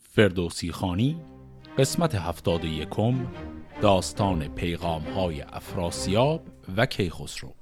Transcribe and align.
فردوسی 0.00 0.72
خانی 0.72 1.16
قسمت 1.78 2.14
هفتاد 2.14 2.64
یکم 2.64 3.26
داستان 3.82 4.48
پیغام 4.48 5.02
های 5.02 5.40
افراسیاب 5.42 6.42
و 6.76 6.86
کیخسرو. 6.86 7.54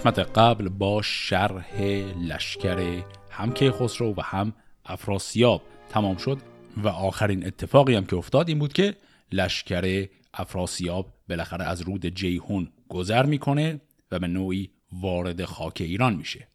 قسمت 0.00 0.18
قبل 0.18 0.68
با 0.68 1.02
شرح 1.02 1.82
لشکر 2.28 3.02
هم 3.30 3.52
کیخسرو 3.52 4.14
و 4.16 4.20
هم 4.20 4.52
افراسیاب 4.84 5.62
تمام 5.88 6.16
شد 6.16 6.38
و 6.76 6.88
آخرین 6.88 7.46
اتفاقی 7.46 7.94
هم 7.94 8.04
که 8.04 8.16
افتاد 8.16 8.48
این 8.48 8.58
بود 8.58 8.72
که 8.72 8.96
لشکر 9.32 10.08
افراسیاب 10.34 11.12
بالاخره 11.28 11.64
از 11.64 11.80
رود 11.80 12.06
جیهون 12.06 12.72
گذر 12.88 13.26
می‌کنه 13.26 13.80
و 14.10 14.18
به 14.18 14.26
نوعی 14.26 14.70
وارد 14.92 15.44
خاک 15.44 15.80
ایران 15.80 16.14
میشه. 16.14 16.48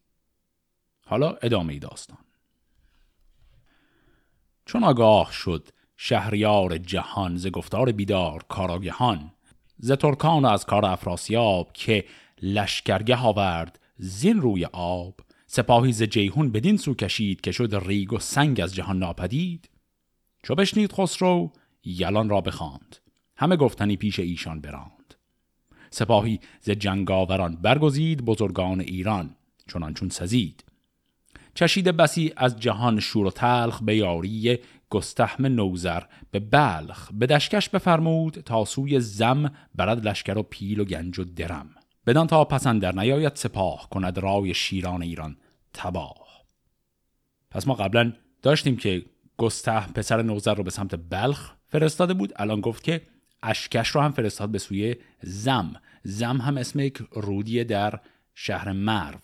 حالا 1.05 1.37
ادامه 1.41 1.79
داستان. 1.79 2.25
چون 4.65 4.83
آگاه 4.83 5.31
شد 5.31 5.69
شهریار 5.97 6.77
جهان 6.77 7.37
ز 7.37 7.47
گفتار 7.47 7.91
بیدار 7.91 8.43
کاراگهان 8.49 9.31
ز 9.77 9.91
ترکان 9.91 10.45
از 10.45 10.65
کار 10.65 10.85
افراسیاب 10.85 11.73
که 11.73 12.05
لشکرگه 12.41 13.17
آورد 13.17 13.79
زین 13.97 14.41
روی 14.41 14.65
آب. 14.65 15.19
سپاهی 15.47 15.91
ز 15.91 16.03
جیهون 16.03 16.51
بدین 16.51 16.77
سو 16.77 16.93
کشید 16.93 17.41
که 17.41 17.51
شد 17.51 17.81
ریگ 17.85 18.13
و 18.13 18.19
سنگ 18.19 18.61
از 18.61 18.75
جهان 18.75 18.99
ناپدید. 18.99 19.69
چو 20.43 20.55
بشنید 20.55 20.93
خسرو 20.93 21.51
یلان 21.83 22.29
را 22.29 22.41
بخواند. 22.41 22.95
همه 23.37 23.55
گفتنی 23.55 23.97
پیش 23.97 24.19
ایشان 24.19 24.61
براند. 24.61 25.15
سپاهی 25.89 26.39
ز 26.61 26.69
جنگاوران 26.69 27.55
برگزید 27.55 28.25
بزرگان 28.25 28.79
ایران 28.79 29.35
چنان 29.67 29.93
چون 29.93 30.09
سزید. 30.09 30.63
چشید 31.53 31.85
بسی 31.85 32.33
از 32.37 32.59
جهان 32.59 32.99
شور 32.99 33.25
و 33.25 33.31
تلخ 33.31 33.81
به 33.81 33.95
یاری 33.95 34.59
گستهم 34.89 35.45
نوزر 35.45 36.03
به 36.31 36.39
بلخ. 36.39 37.11
به 37.13 37.25
دشکش 37.25 37.69
بفرمود 37.69 38.33
تا 38.33 38.65
سوی 38.65 38.99
زم 38.99 39.51
برد 39.75 40.07
لشکر 40.07 40.37
و 40.37 40.43
پیل 40.43 40.79
و 40.79 40.85
گنج 40.85 41.19
و 41.19 41.23
درم. 41.23 41.69
بدان 42.05 42.27
تا 42.27 42.45
پسند 42.45 42.81
در 42.81 42.95
نیاید 42.95 43.35
سپاه 43.35 43.89
کند 43.89 44.17
رای 44.17 44.53
شیران 44.53 45.01
ایران 45.01 45.37
تباه. 45.73 46.45
پس 47.51 47.67
ما 47.67 47.73
قبلا 47.73 48.13
داشتیم 48.41 48.77
که 48.77 49.05
گسته 49.37 49.87
پسر 49.87 50.21
نوزر 50.21 50.55
رو 50.55 50.63
به 50.63 50.69
سمت 50.69 50.95
بلخ 51.09 51.53
فرستاده 51.67 52.13
بود. 52.13 52.33
الان 52.35 52.61
گفت 52.61 52.83
که 52.83 53.01
اشکش 53.43 53.89
رو 53.89 54.01
هم 54.01 54.11
فرستاد 54.11 54.49
به 54.49 54.57
سوی 54.57 54.95
زم. 55.21 55.73
زم 56.03 56.37
هم 56.37 56.57
اسم 56.57 56.79
یک 56.79 56.97
رودیه 57.11 57.63
در 57.63 57.99
شهر 58.35 58.71
مرو. 58.71 59.19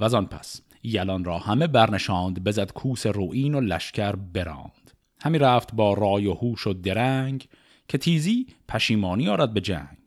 و 0.00 0.16
آن 0.16 0.26
پس 0.26 0.60
یلان 0.82 1.24
را 1.24 1.38
همه 1.38 1.66
برنشاند 1.66 2.44
بزد 2.44 2.72
کوس 2.72 3.06
روین 3.06 3.54
و 3.54 3.60
لشکر 3.60 4.12
براند. 4.12 4.90
همی 5.20 5.38
رفت 5.38 5.74
با 5.74 5.94
رای 5.94 6.26
و 6.26 6.32
هوش 6.32 6.66
و 6.66 6.72
درنگ 6.72 7.48
که 7.88 7.98
تیزی 7.98 8.46
پشیمانی 8.68 9.28
آرد 9.28 9.54
به 9.54 9.60
جنگ. 9.60 9.97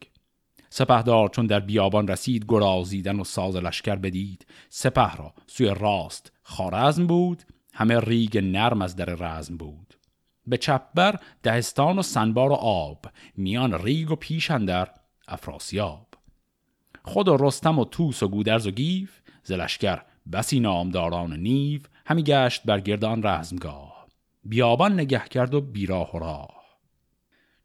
سپهدار 0.74 1.30
چون 1.30 1.46
در 1.46 1.60
بیابان 1.60 2.08
رسید 2.08 2.46
گرازیدن 2.48 3.20
و 3.20 3.24
ساز 3.24 3.56
لشکر 3.56 3.96
بدید. 3.96 4.46
سپه 4.70 5.16
را 5.16 5.34
سوی 5.48 5.76
راست 5.80 6.32
خارزم 6.44 7.08
بود 7.08 7.44
همه 7.74 8.00
ریگ 8.00 8.38
نرم 8.38 8.82
از 8.82 8.96
در 8.96 9.06
رزم 9.06 9.58
بود. 9.58 9.94
به 10.48 10.58
چپبر 10.58 11.20
دهستان 11.44 12.00
و 12.00 12.02
سنبار 12.02 12.52
و 12.52 12.54
آب 12.54 13.06
میان 13.38 13.84
ریگ 13.84 14.12
و 14.12 14.16
پیش 14.16 14.52
اندر 14.52 14.90
افراسیاب. 15.28 16.08
خود 17.04 17.28
و 17.28 17.38
رستم 17.38 17.80
و 17.80 17.86
توس 17.86 18.24
و 18.24 18.28
گودرز 18.28 18.68
و 18.68 18.72
گیف 18.72 19.22
ز 19.44 19.52
لشکر 19.52 20.02
بسی 20.34 20.60
نامداران 20.60 21.40
نیو 21.40 21.82
همی 22.06 22.24
گشت 22.24 22.64
بر 22.66 22.80
گردان 22.80 23.24
رزمگاه. 23.24 24.08
بیابان 24.44 24.94
نگه 24.94 25.24
کرد 25.30 25.54
و 25.54 25.62
بیراه 25.62 26.16
و 26.16 26.20
راه. 26.20 26.62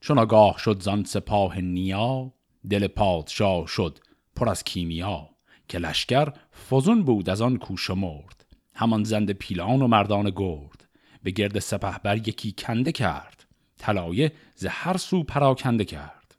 چون 0.01 0.19
آگاه 0.19 0.59
شد 0.59 0.83
زان 0.83 1.05
سپاه 1.05 1.61
نیا 1.61 2.33
دل 2.71 2.87
پادشاه 2.87 3.67
شد 3.67 3.99
پر 4.37 4.49
از 4.49 4.65
کیمیا 4.65 5.29
که 5.69 5.79
لشکر 5.79 6.33
فزون 6.71 7.03
بود 7.03 7.31
از 7.31 7.43
آن 7.43 7.57
کوش 7.57 7.91
مرد. 7.91 8.47
همان 8.75 9.05
زند 9.05 9.31
پیلان 9.31 9.83
و 9.83 9.87
مردان 9.87 10.33
گرد 10.37 10.89
به 11.23 11.31
گرد 11.31 11.59
سپه 11.59 11.99
بر 11.99 12.17
یکی 12.17 12.55
کنده 12.59 12.93
کرد 12.93 13.45
طلایه 13.79 14.33
ز 14.55 14.67
هر 14.67 14.97
سو 14.97 15.23
پراکنده 15.23 15.85
کرد. 15.85 16.37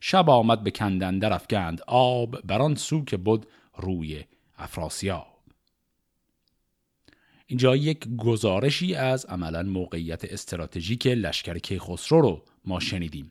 شب 0.00 0.30
آمد 0.30 0.64
به 0.64 0.70
کندن 0.70 1.18
در 1.18 1.32
افگند 1.32 1.80
آب 1.86 2.40
بر 2.40 2.62
آن 2.62 2.74
سو 2.74 3.04
که 3.04 3.16
بود 3.16 3.46
روی 3.76 4.24
افراسیاب. 4.58 5.26
اینجا 7.46 7.76
یک 7.76 8.08
گزارشی 8.16 8.94
از 8.94 9.24
عملا 9.24 9.62
موقعیت 9.62 10.24
استراتژیک 10.24 11.06
لشکر 11.06 11.58
کیخسرو 11.58 12.20
رو 12.20 12.44
ما 12.64 12.80
شنیدیم. 12.80 13.30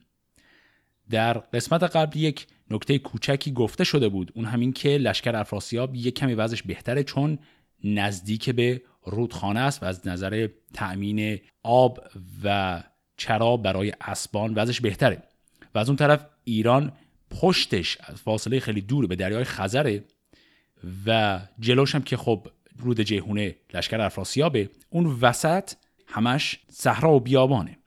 در 1.10 1.32
قسمت 1.38 1.82
قبل 1.82 2.18
یک 2.18 2.46
نکته 2.70 2.98
کوچکی 2.98 3.52
گفته 3.52 3.84
شده 3.84 4.08
بود. 4.08 4.32
اون 4.34 4.44
همین 4.44 4.72
که 4.72 4.88
لشکر 4.88 5.36
افراسیاب 5.36 5.94
یک 5.94 6.14
کمی 6.14 6.34
وضعش 6.34 6.62
بهتره 6.62 7.04
چون 7.04 7.38
نزدیک 7.84 8.50
به 8.50 8.82
رودخانه 9.04 9.60
است 9.60 9.82
و 9.82 9.86
از 9.86 10.06
نظر 10.06 10.48
تأمین 10.74 11.38
آب 11.62 12.00
و 12.44 12.82
چرا 13.16 13.56
برای 13.56 13.92
اسبان 14.00 14.54
وضعش 14.54 14.80
بهتره. 14.80 15.22
و 15.74 15.78
از 15.78 15.88
اون 15.88 15.96
طرف 15.96 16.26
ایران 16.44 16.92
پشتش 17.30 17.98
از 18.00 18.16
فاصله 18.16 18.60
خیلی 18.60 18.80
دور 18.80 19.06
به 19.06 19.16
دریای 19.16 19.44
خزره 19.44 20.04
و 21.06 21.40
جلوش 21.60 21.94
هم 21.94 22.02
که 22.02 22.16
خب 22.16 22.48
رود 22.76 23.00
جیهونه 23.00 23.56
لشکر 23.74 24.00
افراسیابه 24.00 24.70
اون 24.90 25.18
وسط 25.20 25.72
همش 26.06 26.58
صحرا 26.70 27.12
و 27.12 27.20
بیابانه. 27.20 27.78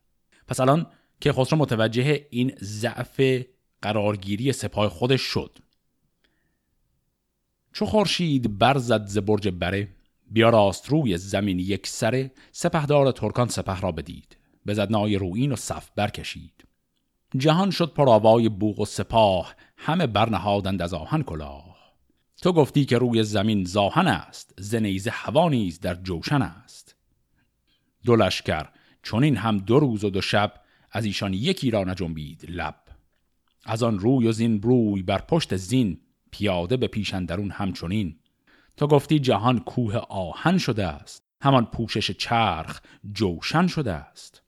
پس 0.48 0.60
الان 0.60 0.88
که 1.20 1.34
خسرو 1.34 1.60
متوجه 1.60 2.28
این 2.30 2.54
ضعف 2.62 3.22
قرارگیری 3.82 4.54
سپاه 4.54 4.90
خودش 4.90 5.22
شد. 5.22 5.58
چو 7.74 7.86
خورشید 7.86 8.58
برزد 8.58 9.06
ز 9.06 9.18
برج 9.18 9.48
بره 9.48 9.88
بیا 10.32 10.50
راست 10.50 10.90
روی 10.90 11.18
زمین 11.18 11.60
یک 11.60 11.88
سره 11.88 12.32
سپهدار 12.52 13.12
ترکان 13.12 13.48
سپه 13.48 13.80
را 13.80 13.92
بدید. 13.92 14.38
بزد 14.68 14.92
نای 14.92 15.16
روین 15.16 15.52
و 15.52 15.56
صف 15.56 15.90
برکشید. 15.96 16.64
جهان 17.38 17.72
شد 17.72 17.94
پرآوای 17.94 18.50
بوق 18.50 18.80
و 18.80 18.86
سپاه 18.86 19.56
همه 19.78 20.08
برنهادند 20.08 20.82
از 20.82 20.94
آهن 20.94 21.24
کلاه. 21.24 21.76
تو 22.42 22.54
گفتی 22.54 22.86
که 22.86 22.98
روی 22.98 23.24
زمین 23.24 23.66
زاهن 23.66 24.08
است 24.08 24.54
زنیز 24.58 25.08
هوا 25.08 25.50
نیز 25.50 25.80
در 25.80 25.96
جوشن 25.96 26.42
است. 26.42 26.96
دو 28.06 28.16
لشکر 28.16 28.70
چون 29.04 29.24
این 29.24 29.38
هم 29.38 29.58
دو 29.58 29.80
روز 29.80 30.04
و 30.04 30.10
دو 30.10 30.22
شب 30.22 30.54
از 30.96 31.06
ایشان 31.06 31.34
یکی 31.34 31.72
را 31.72 31.84
نجنبید 31.84 32.46
لب. 32.50 32.76
از 33.66 33.84
آن 33.84 34.00
روی 34.00 34.28
و 34.28 34.32
زین 34.32 34.62
روی 34.62 35.04
بر 35.04 35.18
پشت 35.18 35.56
زین 35.56 36.00
پیاده 36.32 36.78
به 36.78 36.88
پیشندرون 36.88 37.52
همچنین. 37.52 38.20
تا 38.78 38.88
گفتی 38.88 39.20
جهان 39.20 39.60
کوه 39.60 39.96
آهن 39.98 40.58
شده 40.58 40.88
است 40.88 41.24
همان 41.42 41.66
پوشش 41.66 42.12
چرخ 42.12 42.82
جوشن 43.14 43.68
شده 43.68 43.94
است. 43.94 44.42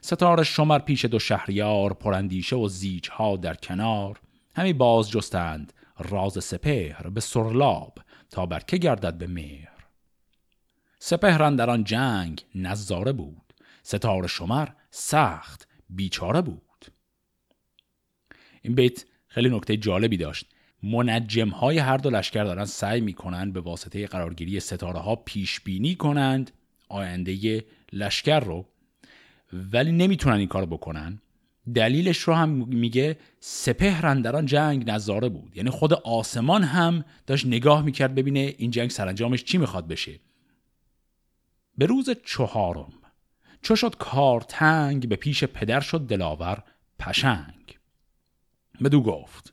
ستاره 0.00 0.42
شمر 0.42 0.78
پیش 0.78 1.04
دو 1.04 1.18
شهریار 1.18 1.92
پراندیشه 1.92 2.56
و 2.56 2.68
زیجها 2.68 3.36
در 3.36 3.54
کنار. 3.54 4.20
همی 4.56 4.72
باز 4.72 5.10
جستند 5.10 5.72
راز 5.98 6.44
سپهر 6.44 7.08
به 7.08 7.20
سرلاب 7.20 7.98
تا 8.30 8.46
بر 8.46 8.60
که 8.60 8.76
گردد 8.76 9.18
به 9.18 9.26
مهر. 9.26 9.86
سپهران 10.98 11.56
در 11.56 11.70
آن 11.70 11.84
جنگ 11.84 12.44
نظاره 12.54 13.12
بود. 13.12 13.54
ستاره 13.82 14.26
شمر 14.26 14.68
سخت 14.90 15.65
بیچاره 15.90 16.40
بود. 16.40 16.86
این 18.62 18.74
بیت 18.74 19.04
خیلی 19.26 19.48
نکته 19.48 19.76
جالبی 19.76 20.16
داشت. 20.16 20.46
منجم 20.82 21.48
های 21.48 21.78
هر 21.78 21.96
دو 21.96 22.10
لشکر 22.10 22.44
دارن 22.44 22.64
سعی 22.64 23.00
می‌کنن 23.00 23.52
به 23.52 23.60
واسطه 23.60 24.06
قرارگیری 24.06 24.60
ستاره 24.60 24.98
ها 24.98 25.16
پیش 25.16 25.60
بینی 25.60 25.94
کنند 25.94 26.50
آینده 26.88 27.64
لشکر 27.92 28.40
رو 28.40 28.66
ولی 29.52 29.92
نمی‌تونن 29.92 30.36
این 30.36 30.48
کار 30.48 30.66
بکنن. 30.66 31.20
دلیلش 31.74 32.18
رو 32.18 32.34
هم 32.34 32.48
میگه 32.48 33.18
سپهرن 33.40 34.22
در 34.22 34.42
جنگ 34.42 34.90
نظاره 34.90 35.28
بود. 35.28 35.56
یعنی 35.56 35.70
خود 35.70 35.92
آسمان 35.92 36.62
هم 36.62 37.04
داشت 37.26 37.46
نگاه 37.46 37.82
می‌کرد 37.82 38.14
ببینه 38.14 38.54
این 38.58 38.70
جنگ 38.70 38.90
سرانجامش 38.90 39.44
چی 39.44 39.58
می‌خواد 39.58 39.88
بشه. 39.88 40.20
به 41.78 41.86
روز 41.86 42.10
چهارم 42.24 42.92
چو 43.62 43.76
شد 43.76 43.96
کار 43.96 44.40
تنگ 44.40 45.08
به 45.08 45.16
پیش 45.16 45.44
پدر 45.44 45.80
شد 45.80 46.00
دلاور 46.00 46.62
پشنگ. 46.98 47.78
بدو 48.84 49.02
گفت 49.02 49.52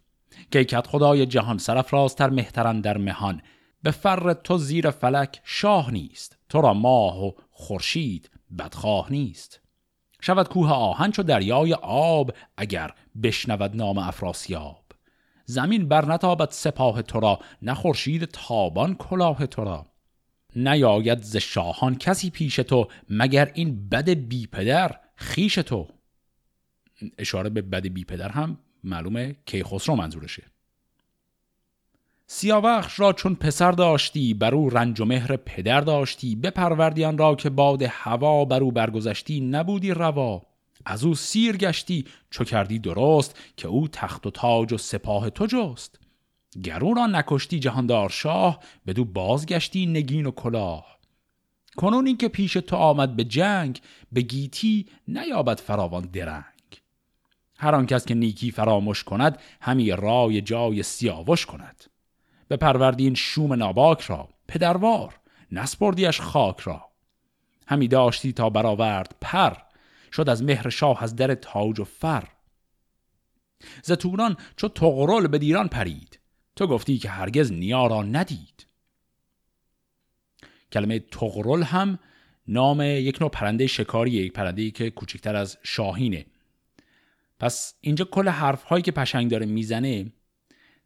که 0.52 0.64
کت 0.64 0.88
خدای 0.88 1.26
جهان 1.26 1.58
سرفرازتر 1.58 2.30
مهترن 2.30 2.82
در 2.82 2.98
مهان. 2.98 3.42
به 3.84 3.92
فر 3.92 4.34
تو 4.34 4.58
زیر 4.58 4.90
فلک 4.90 5.42
شاه 5.44 5.92
نیست 5.92 6.38
تو 6.50 6.62
را 6.62 6.74
ماه 6.74 7.26
و 7.26 7.32
خورشید 7.52 8.30
بدخواه 8.60 9.12
نیست. 9.12 9.62
شود 10.22 10.50
کوه 10.50 10.70
آهن 10.72 11.12
چو 11.12 11.24
دریای 11.24 11.74
آب 11.82 12.32
اگر 12.58 12.92
بشنود 13.24 13.76
نام 13.76 13.98
افراسیاب. 13.98 14.84
زمین 15.46 15.88
بر 15.88 16.06
نتابد 16.06 16.50
سپاه 16.52 17.02
تو 17.02 17.20
را 17.20 17.40
نه 17.62 17.74
خورشید 17.74 18.26
تابان 18.26 18.96
کلاه 18.96 19.46
تو 19.46 19.64
را. 19.64 19.86
نیاید 20.56 21.22
ز 21.22 21.38
شاهان 21.38 21.96
کسی 21.96 22.30
پیش 22.30 22.56
تو 22.56 22.88
مگر 23.10 23.52
این 23.54 23.90
بد 23.90 24.10
بی 24.10 24.48
پدر 24.48 25.00
خیش 25.16 25.56
تو؟ 25.56 25.88
اشاره 27.18 27.50
به 27.50 27.62
بد 27.62 27.88
بی 27.88 28.06
پدر 28.06 28.30
هم 28.30 28.58
معلومه 28.84 29.36
کیخسرو 29.46 29.96
منظورشه. 29.96 30.44
سیاوخش 32.28 33.00
را 33.00 33.14
چون 33.14 33.36
پسر 33.36 33.72
داشتی 33.72 34.34
بر 34.34 34.56
او 34.56 34.70
رنج 34.70 35.02
و 35.02 35.06
مهر 35.06 35.36
پدر 35.36 35.82
داشتی 35.82 36.36
بپروردیان 36.36 37.18
را 37.18 37.36
که 37.36 37.50
باد 37.50 37.82
هوا 37.82 38.46
بر 38.46 38.64
او 38.64 38.72
برگذشتی 38.72 39.42
نبودی 39.42 39.92
روا. 39.92 40.42
از 40.86 41.04
او 41.04 41.16
سیر 41.16 41.58
گشتی 41.58 42.06
چو 42.30 42.44
کردی 42.44 42.80
درست 42.80 43.40
که 43.58 43.68
او 43.68 43.88
تخت 43.88 44.28
و 44.28 44.32
تاج 44.32 44.74
و 44.74 44.78
سپاه 44.78 45.30
تو 45.30 45.46
جست. 45.46 46.00
گرو 46.58 46.94
را 46.94 47.08
نکشتی 47.08 47.60
جهاندار 47.60 48.10
شاه 48.10 48.60
بدو 48.88 49.06
بازگشتی 49.06 49.86
نگین 49.86 50.26
و 50.26 50.32
کلاه. 50.32 50.98
کنون 51.76 52.08
این 52.08 52.18
که 52.18 52.28
پیش 52.28 52.54
تو 52.54 52.76
آمد 52.76 53.16
به 53.16 53.24
جنگ 53.24 53.82
به 54.12 54.22
گیتی 54.22 54.86
نیابد 55.08 55.60
فراوان 55.60 56.02
درنگ. 56.02 56.44
هر 57.58 57.76
آن 57.76 57.86
کس 57.86 58.06
که 58.06 58.14
نیکی 58.14 58.52
فراموش 58.52 59.04
کند 59.04 59.38
همی 59.62 59.92
رای 59.92 60.42
جای 60.42 60.84
سیاوش 60.84 61.46
کند. 61.46 61.84
به 62.48 62.58
پروردین 62.58 63.16
شوم 63.16 63.54
ناباک 63.54 64.02
را 64.02 64.30
پدروار 64.48 65.20
نسپردیش 65.52 66.22
خاک 66.22 66.60
را. 66.60 66.86
همی 67.68 67.88
داشتی 67.88 68.34
تا 68.34 68.50
برآورد 68.50 69.16
پر 69.22 69.54
شد 70.12 70.30
از 70.30 70.44
مهر 70.44 70.70
شاه 70.70 71.04
از 71.04 71.16
در 71.16 71.36
تاج 71.36 71.80
و 71.80 71.84
فر. 71.84 72.28
ز 73.84 73.92
توران 73.92 74.38
چو 74.56 74.68
تغرل 74.68 75.28
به 75.28 75.38
دیران 75.38 75.68
پرید. 75.68 76.20
تو 76.56 76.68
گفتی 76.68 76.98
که 76.98 77.10
هرگز 77.10 77.52
نیا 77.52 77.88
را 77.88 78.04
ندید. 78.04 78.68
کلمه 80.72 81.00
تغرل 81.00 81.64
هم 81.64 82.00
نام 82.48 82.82
یک 82.82 83.22
نوع 83.22 83.30
پرنده 83.30 83.68
شکاری 83.68 84.12
یک 84.12 84.34
پرنده 84.34 84.72
که 84.72 84.90
کوچکتر 84.90 85.36
از 85.36 85.58
شاهینه. 85.64 86.26
پس 87.40 87.74
اینجا 87.82 88.06
کل 88.06 88.30
حرف 88.30 88.64
هایی 88.64 88.82
که 88.84 88.92
پشنگ 88.92 89.32
داره 89.32 89.46
می‌زنه 89.46 90.12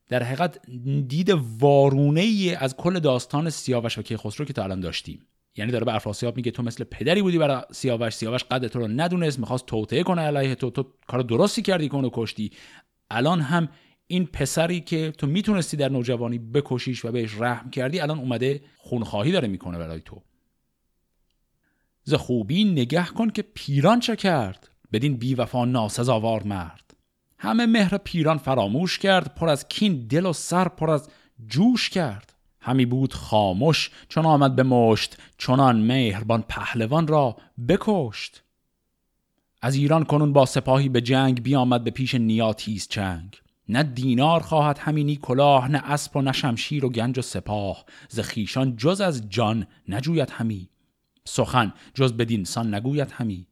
در 0.08 0.24
حقیقت 0.24 0.60
دید 1.08 1.30
وارونه 1.60 2.22
ای 2.22 2.56
از 2.56 2.76
کل 2.76 3.00
داستان 3.00 3.50
سیاوش 3.50 3.98
و 3.98 4.02
کیخسرو 4.02 4.46
که 4.46 4.54
تا 4.54 4.64
الان 4.64 4.80
داشتیم. 4.80 5.26
یعنی 5.56 5.72
داره 5.72 5.86
به 5.86 5.96
افراسیاب 5.96 6.38
میگه 6.38 6.52
تو 6.52 6.64
مثل 6.64 6.84
پدری 6.84 7.22
بودی 7.22 7.38
برای 7.38 7.62
سیاوش 7.72 8.14
سیاوش 8.14 8.44
قد 8.44 8.68
تو 8.68 8.80
رو 8.80 8.88
ندونست 8.88 9.40
می‌خواست 9.40 9.66
توطعه 9.66 10.04
کنه 10.04 10.22
علیه 10.22 10.56
تو 10.56 10.70
تو 10.70 10.86
کار 11.08 11.22
درستی 11.22 11.62
کردی 11.62 11.90
کنه 11.90 12.10
کشتی. 12.14 12.52
الان 13.12 13.42
هم 13.42 13.70
این 14.08 14.26
پسری 14.26 14.82
که 14.82 15.14
تو 15.18 15.28
می‌تونستی 15.28 15.78
در 15.78 15.90
نوجوانی 15.90 16.38
بکشیش 16.38 17.06
و 17.06 17.12
بهش 17.12 17.36
رحم 17.40 17.70
کردی 17.70 18.00
الان 18.00 18.20
اومده 18.20 18.62
خونخواهی 18.78 19.32
داره 19.32 19.48
می‌کنه 19.48 19.78
برای 19.78 20.02
تو. 20.02 20.22
ز 22.04 22.14
خوبی 22.14 22.64
نگه 22.64 23.06
کن 23.06 23.30
که 23.30 23.42
پیران 23.42 24.00
چه 24.00 24.16
کرد؟ 24.16 24.70
بدین 24.92 25.18
بی 25.18 25.36
وفا 25.36 25.66
ناسزاوار 25.66 26.44
مرد. 26.44 26.94
همه 27.40 27.66
مهر 27.66 27.98
پیران 27.98 28.38
فراموش 28.38 29.00
کرد 29.00 29.36
پر 29.36 29.50
از 29.50 29.68
کین 29.68 30.08
دل 30.08 30.26
و 30.26 30.34
سر 30.34 30.68
پر 30.68 30.90
از 30.90 31.10
جوش 31.48 31.90
کرد. 31.90 32.34
همی 32.60 32.86
بود 32.86 33.14
خاموش 33.14 33.92
چون 34.10 34.26
آمد 34.26 34.56
به 34.56 34.64
مشت 34.64 35.18
چنان 35.38 35.82
مهربان 35.82 36.42
پهلوان 36.42 37.08
را 37.08 37.38
بکشت. 37.68 38.44
از 39.62 39.76
ایران 39.76 40.04
کنون 40.04 40.34
با 40.34 40.46
سپاهی 40.46 40.90
به 40.90 41.02
جنگ 41.02 41.44
بیامد 41.44 41.84
به 41.84 41.92
پیش 41.92 42.16
نیاتیز 42.16 42.88
چنگ. 42.88 43.36
نه 43.70 43.84
دینار 43.84 44.40
خواهد 44.40 44.78
همینی 44.78 45.16
کلاه 45.16 45.72
نه 45.72 45.92
اسب 45.92 46.18
و 46.18 46.22
نه 46.22 46.32
شمشیر 46.32 46.86
و 46.86 46.90
گنج 46.90 47.20
و 47.20 47.22
سپاه. 47.22 47.86
ز 48.10 48.20
خیشان 48.20 48.76
جز 48.76 49.02
از 49.02 49.30
جان 49.30 49.68
نجوید 49.88 50.30
همی. 50.30 50.70
سخن 51.26 51.74
جز 51.94 52.14
بدین 52.14 52.44
سان 52.44 52.76
نگوید 52.76 53.12
همی. 53.12 53.48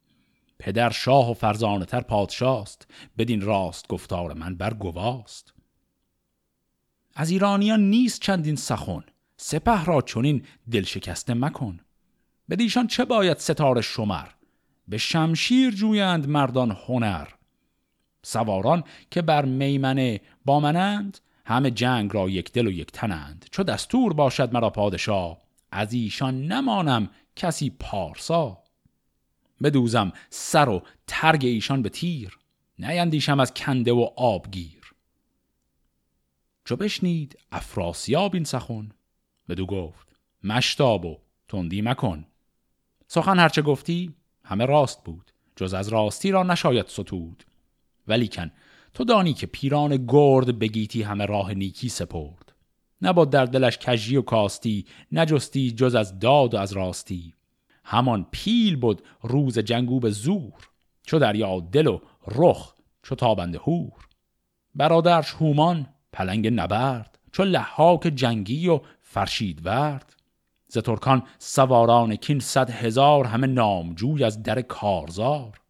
پدر 0.59 0.89
شاه 0.89 1.31
و 1.31 1.33
فرزانه 1.33 1.85
تر 1.85 2.01
پادشاست 2.01 2.87
بدین 3.17 3.41
راست 3.41 3.87
گفتار 3.87 4.33
من 4.33 4.55
بر 4.55 4.73
گواست. 4.73 5.53
از 7.15 7.29
ایرانیان 7.29 7.89
نیست 7.89 8.21
چندین 8.21 8.55
سخن 8.55 9.03
سپه 9.37 9.85
را 9.85 10.01
چنین 10.01 10.45
دل 10.71 10.83
شکسته 10.83 11.33
مکن. 11.33 11.79
بدیشان 12.49 12.87
چه 12.87 13.05
باید 13.05 13.37
ستاره 13.37 13.81
شمر؟ 13.81 14.27
به 14.87 14.97
شمشیر 14.97 15.71
جویند 15.71 16.29
مردان 16.29 16.71
هنر. 16.87 17.27
سواران 18.25 18.83
که 19.11 19.21
بر 19.21 19.45
میمنه 19.45 20.21
با 20.45 20.59
منند 20.59 21.19
همه 21.45 21.71
جنگ 21.71 22.13
را 22.13 22.29
یک 22.29 22.51
دل 22.51 22.67
و 22.67 22.71
یک 22.71 22.91
تنند 22.91 23.45
چو 23.51 23.63
دستور 23.63 24.13
باشد 24.13 24.53
مرا 24.53 24.69
پادشاه 24.69 25.41
از 25.71 25.93
ایشان 25.93 26.47
نمانم 26.47 27.09
کسی 27.35 27.69
پارسا. 27.69 28.57
بدوزم 29.63 30.13
سر 30.29 30.69
و 30.69 30.81
ترگ 31.07 31.45
ایشان 31.45 31.81
به 31.81 31.89
تیر 31.89 32.39
نیندیشم 32.79 33.39
از 33.39 33.53
کنده 33.53 33.91
و 33.91 34.09
آبگیر. 34.15 34.93
چو 36.65 36.75
بشنید 36.75 37.39
افراسیاب 37.51 38.35
این 38.35 38.43
سخن 38.43 38.89
بدو 39.49 39.65
گفت 39.65 40.07
مشتاب 40.43 41.05
و 41.05 41.17
تندی 41.47 41.81
مکن. 41.81 42.25
سخن 43.07 43.39
هرچه 43.39 43.61
گفتی 43.61 44.15
همه 44.43 44.65
راست 44.65 45.03
بود 45.03 45.31
جز 45.55 45.73
از 45.73 45.87
راستی 45.87 46.31
را 46.31 46.43
نشاید 46.43 46.87
ستود. 46.87 47.45
ولیکن 48.07 48.51
تو 48.93 49.03
دانی 49.03 49.33
که 49.33 49.47
پیران 49.47 50.05
گرد 50.07 50.59
بگیتی 50.59 51.03
همه 51.03 51.25
راه 51.25 51.53
نیکی 51.53 51.89
سپرد. 51.89 52.53
نباد 53.01 53.29
در 53.29 53.45
دلش 53.45 53.77
کجی 53.77 54.15
و 54.15 54.21
کاستی 54.21 54.85
نجستی 55.11 55.71
جز 55.71 55.95
از 55.95 56.19
داد 56.19 56.53
و 56.53 56.57
از 56.57 56.73
راستی. 56.73 57.33
همان 57.83 58.27
پیل 58.31 58.75
بود 58.75 59.01
روز 59.21 59.59
جنگو 59.59 59.99
به 59.99 60.09
زور 60.09 60.69
چو 61.03 61.19
دریا 61.19 61.59
دل 61.59 61.87
و 61.87 61.99
رخ 62.27 62.73
چو 63.03 63.15
تابنده 63.15 63.57
هور 63.57 64.07
برادرش 64.75 65.31
هومان 65.31 65.87
پلنگ 66.13 66.47
نبرد 66.47 67.19
چو 67.31 67.43
لحاک 67.43 68.01
جنگی 68.01 68.67
و 68.67 68.81
فرشید 69.01 69.65
ورد. 69.65 70.15
ز 70.67 70.77
ترکان 70.77 71.23
سواران 71.39 72.15
کین 72.15 72.39
صد 72.39 72.69
هزار 72.69 73.25
همه 73.25 73.47
نامجوی 73.47 74.23
از 74.23 74.43
در 74.43 74.61
کارزار. 74.61 75.61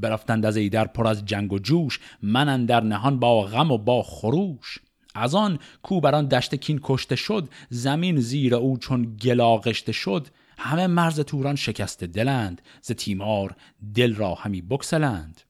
برفتند 0.00 0.46
از 0.46 0.56
ایدر 0.56 0.86
پر 0.86 1.06
از 1.06 1.24
جنگ 1.24 1.52
و 1.52 1.58
جوش 1.58 2.00
من 2.22 2.66
در 2.66 2.80
نهان 2.80 3.18
با 3.18 3.42
غم 3.42 3.70
و 3.70 3.78
با 3.78 4.02
خروش. 4.02 4.78
از 5.14 5.34
آن 5.34 5.58
کو 5.82 6.00
بران 6.00 6.26
دشت 6.28 6.54
کین 6.54 6.80
کشته 6.82 7.16
شد 7.16 7.48
زمین 7.68 8.20
زیر 8.20 8.54
او 8.54 8.78
چون 8.78 9.16
گلاغشته 9.16 9.92
شد. 9.92 10.26
همه 10.58 10.86
مرز 10.86 11.20
توران 11.20 11.56
شکسته 11.56 12.06
دلند 12.06 12.62
ز 12.82 12.92
تیمار 12.92 13.56
دل 13.94 14.14
را 14.14 14.34
همی 14.34 14.62
بکسلند 14.62 15.40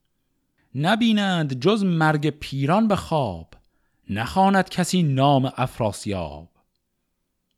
نبینند 0.75 1.61
جز 1.61 1.85
مرگ 1.85 2.31
پیران 2.31 2.89
به 2.89 2.97
خواب 2.97 3.55
نخواند 4.11 4.69
کسی 4.69 5.03
نام 5.03 5.53
افراسیاب. 5.57 6.49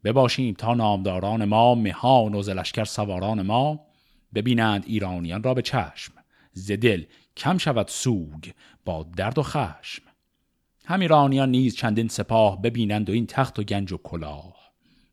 بباشیم 0.05 0.55
تا 0.55 0.75
نامداران 0.75 1.45
ما 1.45 1.75
مهان 1.75 2.35
و 2.35 2.43
زلشکر 2.43 2.85
سواران 2.85 3.43
ما 3.43 3.81
ببینند 4.35 4.85
ایرانیان 4.87 5.43
را 5.43 5.55
به 5.55 5.63
چشم. 5.63 6.13
ز 6.53 6.73
دل 6.73 7.05
کم 7.37 7.59
شود 7.59 7.89
سوگ 7.89 8.51
با 8.85 9.03
درد 9.17 9.39
و 9.39 9.43
خشم. 9.43 10.03
هم 10.85 11.01
ایرانیان 11.01 11.51
نیز 11.51 11.77
چندین 11.77 12.09
سپاه 12.09 12.63
ببینند 12.63 13.11
و 13.11 13.13
این 13.13 13.27
تخت 13.27 13.59
و 13.59 13.63
گنج 13.63 13.93
و 13.93 13.97
کلاه. 13.97 14.57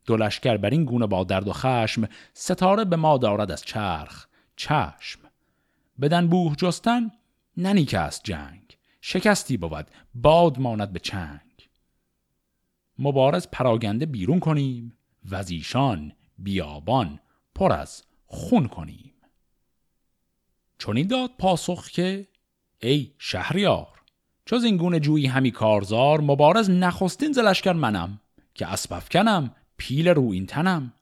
دو 0.06 0.16
لشکر 0.16 0.56
بر 0.56 0.70
این 0.70 0.84
گونه 0.84 1.06
با 1.06 1.24
درد 1.24 1.48
و 1.48 1.52
خشم 1.52 2.08
ستاره 2.34 2.84
به 2.84 2.96
ما 2.96 3.18
دارد 3.18 3.50
از 3.50 3.62
چرخ 3.62 4.26
چشم. 4.56 5.20
بدن 6.00 6.28
بوه 6.28 6.56
جستن 6.56 7.10
ننیک 7.56 7.94
است 7.94 8.20
جنگ 8.24 8.78
شکستی 9.00 9.56
بود 9.56 9.86
باد 10.14 10.58
ماند 10.58 10.92
به 10.92 10.98
چنگ. 10.98 11.68
مبارز 12.98 13.48
پراگنده 13.52 14.06
بیرون 14.06 14.40
کنیم 14.40 14.96
و 15.24 15.34
از 15.34 15.50
ایشان 15.50 16.12
بیابان 16.38 17.20
پر 17.54 17.72
از 17.72 18.02
خون 18.26 18.68
کنیم. 18.68 19.09
چون 20.80 20.96
این 20.96 21.06
داد 21.06 21.30
پاسخ 21.38 21.88
که 21.88 22.28
ای 22.82 23.12
شهریار 23.18 24.00
چوز 24.44 24.64
این 24.64 24.76
گونه 24.76 25.00
جویی 25.00 25.26
همی 25.26 25.50
کارزار 25.50 26.20
مبارز 26.20 26.70
نخستین 26.70 27.32
زلشکر 27.32 27.72
منم 27.72 28.20
که 28.54 28.66
اسب 28.66 29.08
کنم 29.08 29.54
پیل 29.76 30.08
رو 30.08 30.30
این 30.30 30.46
تنم. 30.46 30.92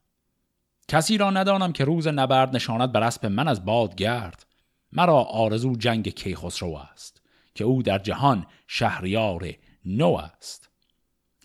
کسی 0.89 1.19
را 1.19 1.31
ندانم 1.31 1.73
که 1.73 1.85
روز 1.85 2.07
نبرد 2.07 2.57
نشاند 2.57 2.93
بر 2.93 3.03
اسب 3.03 3.27
من 3.27 3.49
از 3.49 3.65
باد 3.65 3.95
گرد. 3.95 4.47
مرا 4.93 5.23
آرزو 5.23 5.77
جنگ 5.77 6.09
کیخسرو 6.09 6.75
است 6.75 7.23
که 7.55 7.65
او 7.65 7.83
در 7.83 7.99
جهان 7.99 8.47
شهریار 8.67 9.51
نو 9.85 10.13
است. 10.15 10.71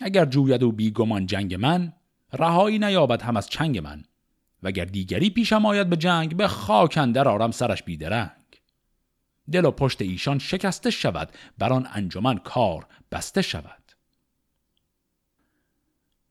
اگر 0.00 0.24
جوید 0.24 0.62
و 0.62 0.72
بیگمان 0.72 1.26
جنگ 1.26 1.54
من 1.54 1.92
رهایی 2.32 2.78
نیابد 2.78 3.22
هم 3.22 3.36
از 3.36 3.48
چنگ 3.48 3.78
من. 3.78 4.04
وگر 4.64 4.84
دیگری 4.84 5.30
پیشم 5.30 5.66
آید 5.66 5.90
به 5.90 5.96
جنگ 5.96 6.36
به 6.36 6.48
خاک 6.48 6.98
اندر 6.98 7.28
آرم 7.28 7.50
سرش 7.50 7.82
بیدرنگ. 7.82 8.30
دل 9.52 9.64
و 9.64 9.70
پشت 9.70 10.02
ایشان 10.02 10.38
شکسته 10.38 10.90
شود 10.90 11.32
بر 11.58 11.72
آن 11.72 11.88
انجمن 11.92 12.38
کار 12.38 12.86
بسته 13.12 13.42
شود. 13.42 13.92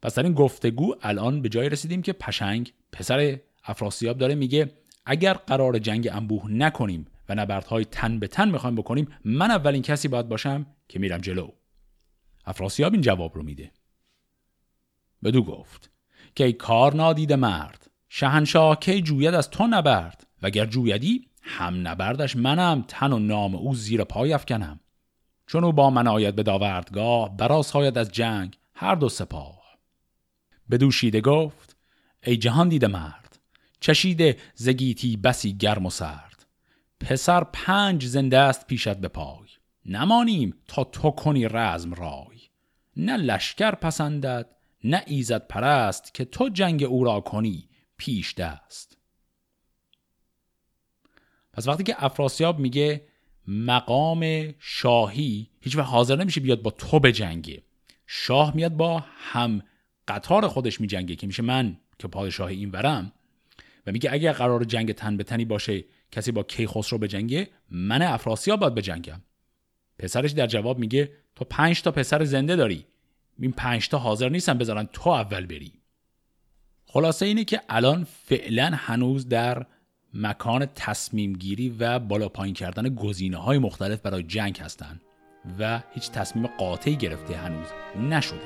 پس 0.02 0.16
در 0.16 0.24
این 0.24 0.34
گفتگو 0.34 0.96
الان 1.02 1.42
به 1.42 1.50
جای 1.50 1.70
رسیدیم 1.70 2.02
که 2.02 2.13
پشنگ 2.13 2.74
پسر 2.92 3.40
افراسیاب 3.63 4.18
داره 4.18 4.36
میگه 4.36 4.72
اگر 5.06 5.34
قرار 5.34 5.80
جنگ 5.80 6.10
انبوه 6.12 6.52
نکنیم 6.52 7.08
و 7.30 7.36
نبردهای 7.36 7.86
تن 7.86 8.20
به 8.20 8.28
تن 8.28 8.50
می‌خوایم 8.50 8.75
بکنیم 8.75 9.08
من 9.25 9.52
اولین 9.52 9.82
کسی 9.82 10.08
باید 10.08 10.30
باشم 10.30 10.66
که 10.88 11.00
میرم 11.00 11.18
جلو. 11.18 11.50
افراسیاب 12.46 12.94
این 12.94 13.02
جواب 13.02 13.36
رو 13.36 13.44
میده. 13.44 13.72
بدو 15.24 15.44
گفت 15.44 15.92
که 16.36 16.44
ای 16.44 16.54
کار 16.54 16.96
نادیده 16.96 17.36
مرد 17.36 17.83
شهنشاه 18.15 18.79
کی 18.79 19.01
جوید 19.01 19.34
از 19.34 19.50
تو 19.50 19.67
نبرد؟ 19.67 20.27
وگر 20.41 20.65
جویدی 20.65 21.27
هم 21.41 21.88
نبردش 21.88 22.36
منم 22.36 22.86
تن 22.88 23.13
و 23.13 23.20
نام 23.20 23.55
او 23.55 23.75
زیر 23.75 24.03
پای 24.03 24.34
افکنم. 24.34 24.79
چون 25.48 25.63
او 25.63 25.74
با 25.74 25.89
من 25.89 26.08
آید 26.08 26.36
به 26.36 26.43
داوردگاه 26.43 27.38
براس 27.38 27.75
آید 27.75 27.98
از 27.98 28.12
جنگ 28.12 28.58
هر 28.75 28.96
دو 28.96 29.10
سپاه. 29.10 29.62
بدوشیده 30.72 31.22
گفت 31.22 31.75
ای 32.24 32.38
جهان 32.38 32.70
دیده 32.70 32.88
مرد 32.88 33.39
چشیده 33.79 34.38
زگیتی 34.55 35.17
بسی 35.17 35.58
گرم 35.58 35.86
و 35.86 35.89
سرد. 35.89 36.46
پسر 37.00 37.43
پنج 37.53 38.05
زنده 38.05 38.38
است 38.38 38.67
پیشت 38.67 38.98
به 38.98 39.08
پای. 39.08 39.48
نمانیم 39.86 40.53
تا 40.67 40.84
تو 40.84 41.12
کنی 41.12 41.48
رزم 41.48 41.93
رای. 41.93 42.39
نه 42.98 43.17
لشکر 43.17 43.72
پسندد 43.72 44.50
نه 44.84 45.03
ایزد 45.08 45.48
پرست 45.48 46.13
که 46.13 46.25
تو 46.25 46.50
جنگ 46.50 46.84
او 46.84 47.03
را 47.03 47.20
کنی. 47.20 47.70
پیش 48.03 48.33
دست. 48.33 48.98
پس 51.53 51.67
وقتی 51.67 51.83
که 51.83 52.05
افراسیاب 52.05 52.60
میگه 52.60 53.07
مقام 53.48 54.53
شاهی 54.60 55.50
هیچ 55.62 55.75
حاضر 55.75 56.15
نمیشه 56.15 56.41
بیاد 56.41 56.62
با 56.62 56.72
تو 56.72 57.00
به 57.00 57.12
جنگه 57.12 57.63
شاه 58.07 58.55
میاد 58.55 58.72
با 58.72 59.03
هم 59.07 59.62
قطار 60.07 60.48
خودش 60.48 60.81
میجنگه 60.81 61.15
که 61.15 61.27
میشه 61.27 61.43
من 61.43 61.77
که 62.00 62.07
پادشاه 62.07 62.48
این 62.48 62.72
ورم. 62.72 63.12
و 63.88 63.91
میگه 63.91 64.13
اگر 64.13 64.33
قرار 64.33 64.63
جنگ 64.63 64.91
تن 64.91 65.17
به 65.17 65.24
تنی 65.24 65.45
باشه 65.45 65.83
کسی 66.12 66.31
با 66.31 66.43
کیخسرو 66.43 66.98
به 66.98 67.07
جنگه 67.07 67.50
من 67.69 68.01
افراسیاب 68.01 68.60
باید 68.60 68.75
بجنگم. 68.75 69.22
پسرش 70.00 70.31
در 70.31 70.48
جواب 70.48 70.79
میگه 70.79 71.12
تو 71.36 71.45
پنج 71.45 71.81
تا 71.81 71.91
پسر 71.91 72.24
زنده 72.24 72.55
داری. 72.55 72.86
این 73.39 73.51
پنج 73.51 73.89
تا 73.89 73.98
حاضر 73.98 74.29
نیستن 74.29 74.57
بذارن 74.57 74.89
تو 74.93 75.10
اول 75.10 75.45
بری. 75.45 75.83
خلاصه 76.93 77.25
اینه 77.25 77.43
که 77.43 77.62
الان 77.69 78.03
فعلا 78.03 78.71
هنوز 78.73 79.29
در 79.29 79.65
مکان 80.13 80.65
تصمیم 80.65 81.33
گیری 81.33 81.69
و 81.69 82.00
بالا 82.00 82.29
پایین 82.29 82.53
کردن 82.53 82.95
گزینه 82.95 83.38
های 83.38 83.57
مختلف 83.57 84.01
برای 84.01 84.23
جنگ 84.23 84.59
هستند 84.59 85.01
و 85.59 85.81
هیچ 85.93 86.12
تصمیم 86.12 86.47
قاطعی 86.47 86.95
گرفته 86.95 87.35
هنوز 87.35 87.67
نشده. 88.09 88.39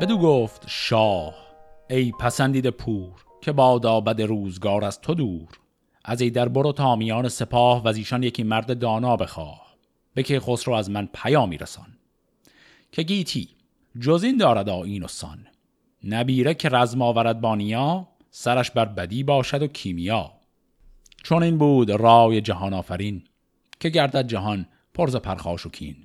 بدو 0.00 0.18
گفت 0.18 0.64
شاه 0.66 1.34
ای 1.90 2.12
پسندید 2.20 2.70
پور 2.70 3.24
که 3.44 3.52
بادا 3.52 4.00
بد 4.00 4.22
روزگار 4.22 4.84
از 4.84 5.00
تو 5.00 5.14
دور. 5.14 5.48
از 6.04 6.20
ای 6.20 6.30
در 6.30 6.48
برو 6.48 6.72
تا 6.72 6.96
میان 6.96 7.28
سپاه 7.28 7.82
و 7.82 7.88
ایشان 7.88 8.22
یکی 8.22 8.42
مرد 8.42 8.78
دانا 8.78 9.16
بخواه 9.16 9.74
به 10.14 10.22
که 10.22 10.40
خسرو 10.40 10.74
از 10.74 10.90
من 10.90 11.08
پیامی 11.14 11.58
رسان. 11.58 11.86
که 12.92 13.02
گیتی 13.02 13.48
جز 14.00 14.22
این 14.24 14.36
دارد 14.36 14.68
آین 14.68 15.02
و 15.02 15.08
سان. 15.08 15.46
نبیره 16.04 16.54
که 16.54 16.68
رزم 16.68 17.02
آورد 17.02 17.40
بانیا 17.40 18.08
سرش 18.30 18.70
بر 18.70 18.84
بدی 18.84 19.22
باشد 19.22 19.62
و 19.62 19.66
کیمیا. 19.66 20.32
چون 21.22 21.42
این 21.42 21.58
بود 21.58 21.90
رای 21.90 22.40
جهان 22.40 22.74
آفرین 22.74 23.24
که 23.80 23.88
گردد 23.88 24.26
جهان 24.26 24.66
پرز 24.94 25.16
پرخاش 25.16 25.66
و 25.66 25.70
کین. 25.70 25.96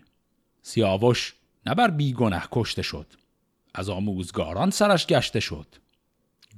سیاوش 0.62 1.36
نبر 1.66 1.92
بی 1.92 2.14
گنه 2.14 2.44
کشته 2.52 2.82
شد 2.82 3.08
از 3.74 3.90
آموزگاران 3.90 4.70
سرش 4.70 5.08
گشته 5.08 5.40
شد. 5.40 5.68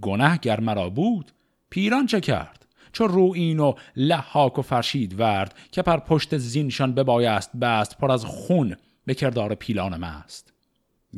گنه 0.01 0.37
گر 0.37 0.59
مرا 0.59 0.89
بود 0.89 1.31
پیران 1.69 2.05
چه 2.05 2.21
کرد؟ 2.21 2.65
چو 2.93 3.07
رو 3.07 3.31
این 3.35 3.59
و 3.59 3.73
لحاک 3.95 4.59
و 4.59 4.61
فرشید 4.61 5.19
ورد 5.19 5.55
که 5.71 5.81
پر 5.81 5.97
پشت 5.97 6.37
زینشان 6.37 6.93
ببایست 6.93 7.57
بست 7.57 7.97
پر 7.97 8.11
از 8.11 8.25
خون 8.25 8.75
به 9.05 9.13
کردار 9.13 9.55
پیلان 9.55 9.97
مست. 9.97 10.53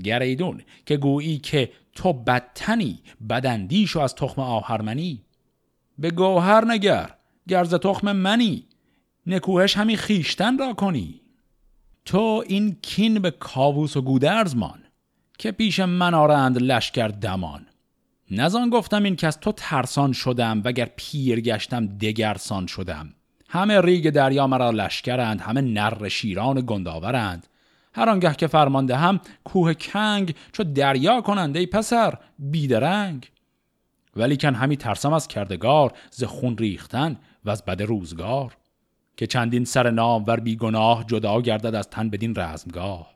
گریدون 0.03 0.61
که 0.85 0.97
گویی 0.97 1.37
که 1.37 1.71
تو 1.95 2.13
بدتنی 2.13 2.99
بدندیش 3.29 3.95
از 3.97 4.15
تخم 4.15 4.41
آهرمنی. 4.41 5.21
به 5.97 6.11
گوهر 6.11 6.65
نگر 6.65 7.09
گرز 7.47 7.73
تخم 7.73 8.11
منی 8.11 8.65
نکوهش 9.27 9.77
همی 9.77 9.97
خیشتن 9.97 10.57
را 10.57 10.73
کنی. 10.73 11.21
تو 12.05 12.43
این 12.47 12.77
کین 12.81 13.19
به 13.19 13.31
کاووس 13.31 13.97
و 13.97 14.01
گودرز 14.01 14.55
مان 14.55 14.83
که 15.37 15.51
پیش 15.51 15.79
من 15.79 16.13
آرند 16.13 16.57
لشکر 16.57 17.07
دمان. 17.07 17.65
نزان 18.35 18.69
گفتم 18.69 19.03
این 19.03 19.15
که 19.15 19.27
از 19.27 19.39
تو 19.39 19.51
ترسان 19.51 20.13
شدم 20.13 20.61
وگر 20.65 20.89
پیر 20.95 21.41
گشتم 21.41 21.87
دگرسان 21.87 22.67
شدم. 22.67 23.13
همه 23.49 23.81
ریگ 23.81 24.09
دریا 24.09 24.47
مرا 24.47 24.71
لشکرند 24.71 25.41
همه 25.41 25.61
نر 25.61 26.09
شیران 26.09 26.63
گنداورند. 26.67 27.47
هر 27.95 28.09
آنگه 28.09 28.33
که 28.33 28.47
فرمانده 28.47 28.97
هم 28.97 29.19
کوه 29.43 29.73
کنگ 29.73 30.35
چو 30.51 30.63
دریا 30.63 31.21
کننده 31.21 31.59
ای 31.59 31.65
پسر 31.65 32.17
بیدرنگ 32.39 33.31
ولی 34.15 34.37
کن 34.37 34.55
همی 34.55 34.77
ترسم 34.77 35.13
از 35.13 35.27
کردگار 35.27 35.93
ز 36.11 36.23
خون 36.23 36.57
ریختن 36.57 37.17
و 37.45 37.49
از 37.49 37.65
بد 37.65 37.81
روزگار. 37.81 38.57
که 39.17 39.27
چندین 39.27 39.65
سر 39.65 39.89
نام 39.89 40.23
ور 40.27 40.39
بی 40.39 40.55
گناه 40.55 41.05
جدا 41.07 41.41
گردد 41.41 41.75
از 41.75 41.89
تن 41.89 42.09
بدین 42.09 42.35
رزمگاه. 42.35 43.13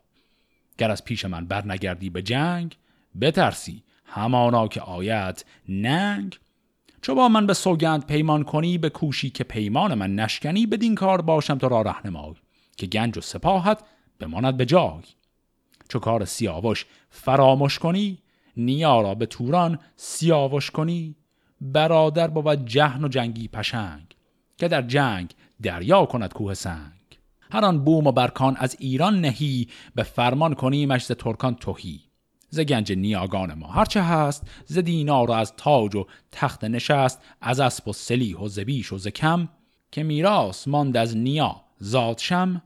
گر 0.78 0.90
از 0.90 1.04
پیش 1.04 1.24
من 1.24 1.46
برنگردی 1.46 2.10
به 2.10 2.22
جنگ 2.22 2.76
بترسی 3.20 3.82
همانا 4.08 4.68
که 4.68 4.80
آید 4.80 5.44
ننگ. 5.68 6.38
چو 7.02 7.14
با 7.14 7.28
من 7.28 7.46
به 7.46 7.54
سوگند 7.54 8.06
پیمان 8.06 8.44
کنی 8.44 8.78
به 8.78 8.90
کوشی 8.90 9.30
که 9.30 9.44
پیمان 9.44 9.94
من 9.94 10.14
نشکنی 10.14 10.66
بدین 10.66 10.94
کار 10.94 11.20
باشم 11.20 11.58
تو 11.58 11.68
را 11.68 11.82
رهنمای 11.82 12.34
که 12.76 12.86
گنج 12.86 13.18
و 13.18 13.20
سپاهت 13.20 13.82
بماند 14.20 14.56
به 14.56 14.66
جای. 14.66 15.02
چو 15.88 15.98
کار 15.98 16.24
سیاوش 16.24 16.86
فراموش 17.10 17.78
کنی 17.78 18.18
نیا 18.56 19.00
را 19.00 19.14
به 19.14 19.26
توران 19.26 19.78
سیاوش 19.96 20.70
کنی. 20.70 21.16
برادر 21.60 22.28
بود 22.28 22.66
جهن 22.66 23.04
و 23.04 23.08
جنگی 23.08 23.48
پشنگ 23.48 24.16
که 24.56 24.68
در 24.68 24.82
جنگ 24.82 25.34
دریا 25.62 26.06
کند 26.06 26.32
کوه 26.32 26.54
سنگ. 26.54 26.92
هر 27.50 27.64
آن 27.64 27.84
بوم 27.84 28.06
و 28.06 28.12
برکان 28.12 28.56
از 28.56 28.76
ایران 28.78 29.20
نهی 29.20 29.68
به 29.94 30.02
فرمان 30.02 30.54
کنیمش 30.54 31.04
ز 31.04 31.12
ترکان 31.12 31.54
توهی 31.54 32.07
ز 32.50 32.60
گنج 32.60 32.92
نیاگان 32.92 33.54
ما. 33.54 33.66
هرچه 33.66 34.02
هست 34.02 34.50
ز 34.66 34.78
دینار 34.78 35.30
و 35.30 35.32
از 35.32 35.56
تاج 35.56 35.96
و 35.96 36.06
تخت 36.32 36.64
نشست 36.64 37.20
از 37.40 37.60
اسب 37.60 37.88
و 37.88 37.92
سلیح 37.92 38.36
و 38.36 38.48
زبیش 38.48 38.92
و 38.92 38.98
ز 38.98 39.08
کم 39.08 39.48
که 39.90 40.02
میراث 40.02 40.68
ماند 40.68 40.96
از 40.96 41.16
نیا 41.16 41.60
زاد 41.78 42.18
شم. 42.18 42.62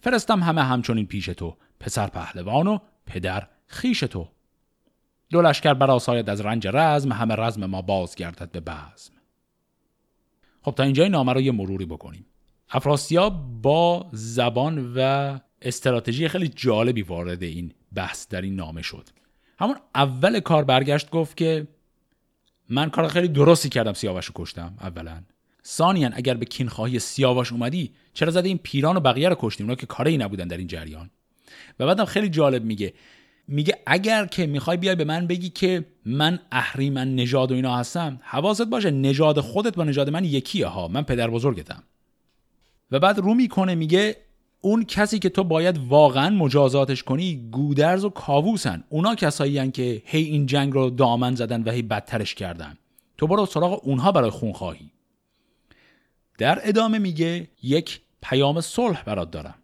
فرستم 0.00 0.42
همه 0.42 0.62
همچنین 0.62 1.06
پیش 1.06 1.26
تو 1.26 1.56
پسر 1.80 2.06
پهلوان 2.06 2.66
و 2.66 2.78
پدر 3.06 3.48
خیش 3.66 4.00
تو. 4.00 4.28
دو 5.30 5.42
لشکر 5.42 5.74
براساید 5.74 6.30
از 6.30 6.40
رنج 6.40 6.68
رزم 6.72 7.12
همه 7.12 7.34
رزم 7.34 7.66
ما 7.66 7.82
بازگردد 7.82 8.50
به 8.50 8.60
بزم. 8.60 9.12
خب 10.62 10.74
تا 10.76 10.82
اینجای 10.82 11.08
نامه 11.08 11.32
رو 11.32 11.40
یه 11.40 11.52
مروری 11.52 11.86
بکنیم. 11.86 12.26
افراسیاب 12.70 13.62
با 13.62 14.08
زبان 14.12 14.92
و 14.96 15.38
استراتژی 15.62 16.28
خیلی 16.28 16.48
جالبی 16.48 17.02
وارد 17.02 17.42
این 17.42 17.72
بحث 17.94 18.28
در 18.28 18.40
این 18.40 18.56
نامه 18.56 18.82
شد. 18.82 19.08
همون 19.60 19.76
اول 19.94 20.40
کار 20.40 20.64
برگشت 20.64 21.10
گفت 21.10 21.36
که 21.36 21.66
من 22.68 22.90
کار 22.90 23.08
خیلی 23.08 23.28
درستی 23.28 23.68
کردم 23.68 23.92
سیاوش 23.92 24.26
رو 24.26 24.32
کشتم 24.36 24.74
اولا. 24.80 25.22
ثانیا 25.66 26.10
اگر 26.12 26.34
به 26.34 26.46
کینخواهی 26.46 26.98
سیاوش 26.98 27.52
اومدی 27.52 27.92
چرا 28.14 28.30
زده 28.30 28.48
این 28.48 28.58
پیران 28.58 28.96
و 28.96 29.00
بقیه 29.00 29.28
رو 29.28 29.36
کشتیم 29.38 29.66
اونا 29.66 29.74
که 29.74 29.86
کاری 29.86 30.18
نبودن 30.18 30.48
در 30.48 30.56
این 30.56 30.66
جریان. 30.66 31.10
و 31.78 31.86
بعدم 31.86 32.04
خیلی 32.04 32.28
جالب 32.28 32.64
میگه. 32.64 32.94
میگه 33.48 33.78
اگر 33.86 34.26
که 34.26 34.46
می‌خوای 34.46 34.76
بیای 34.76 34.96
به 34.96 35.04
من 35.04 35.26
بگی 35.26 35.48
که 35.48 35.84
من 36.04 36.40
اهریمن 36.52 37.14
نژاد 37.14 37.52
و 37.52 37.54
اینا 37.54 37.76
هستم 37.76 38.20
حواست 38.22 38.62
باشه 38.62 38.90
نژاد 38.90 39.40
خودت 39.40 39.76
با 39.76 39.84
نژاد 39.84 40.10
من 40.10 40.24
یکیه 40.24 40.66
ها 40.66 40.88
من 40.88 41.02
پدر 41.02 41.30
بزرگتم. 41.30 41.82
و 42.90 42.98
بعد 42.98 43.18
رو 43.18 43.34
می‌کنه 43.34 43.74
میگه 43.74 44.16
اون 44.60 44.84
کسی 44.84 45.18
که 45.18 45.28
تو 45.28 45.44
باید 45.44 45.78
واقعا 45.88 46.30
مجازاتش 46.30 47.02
کنی 47.02 47.48
گودرز 47.50 48.04
و 48.04 48.10
کاووسن. 48.10 48.84
اونا 48.88 49.14
کسایی 49.14 49.70
که 49.70 50.02
هی 50.04 50.22
این 50.22 50.46
جنگ 50.46 50.72
رو 50.72 50.90
دامن 50.90 51.34
زدن 51.34 51.62
و 51.62 51.70
هی 51.70 51.82
بدترش 51.82 52.34
کردن. 52.34 52.78
تو 53.18 53.26
برو 53.26 53.46
سراغ 53.46 53.80
اونها 53.84 54.12
برای 54.12 54.30
خون 54.30 54.52
خواهی. 54.52 54.90
در 56.38 56.58
ادامه 56.62 56.98
میگه 56.98 57.48
یک 57.62 58.00
پیام 58.22 58.60
صلح 58.60 59.02
برات 59.02 59.30
دارم. 59.30 59.54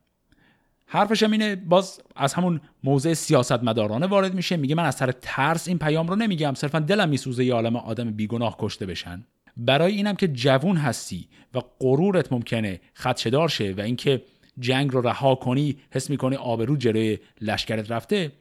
حرفش 0.86 1.22
هم 1.22 1.32
اینه 1.32 1.56
باز 1.56 2.00
از 2.16 2.34
همون 2.34 2.60
موضع 2.84 3.14
سیاست 3.14 3.62
مدارانه 3.62 4.06
وارد 4.06 4.34
میشه. 4.34 4.56
میگه 4.56 4.74
من 4.74 4.84
از 4.84 4.94
سر 4.94 5.12
ترس 5.12 5.68
این 5.68 5.78
پیام 5.78 6.08
رو 6.08 6.16
نمیگم. 6.16 6.54
صرفا 6.54 6.78
دلم 6.78 7.08
میسوزه 7.08 7.44
یه 7.44 7.54
عالم 7.54 7.76
آدم 7.76 8.10
بیگناه 8.10 8.56
کشته 8.58 8.86
بشن. 8.86 9.24
برای 9.56 9.92
اینم 9.92 10.14
که 10.14 10.28
جوون 10.28 10.76
هستی 10.76 11.28
و 11.54 11.62
غرورت 11.80 12.32
ممکنه 12.32 12.80
خدشدار 12.94 13.48
شه 13.48 13.74
و 13.78 13.80
اینکه 13.80 14.22
جنگ 14.58 14.92
رو 14.92 15.00
رها 15.00 15.34
کنی 15.34 15.76
حس 15.90 16.10
می‌کنی 16.10 16.36
آبرو 16.36 16.76
جلوی 16.76 17.18
لشکرت 17.40 17.90
رفته. 17.90 18.32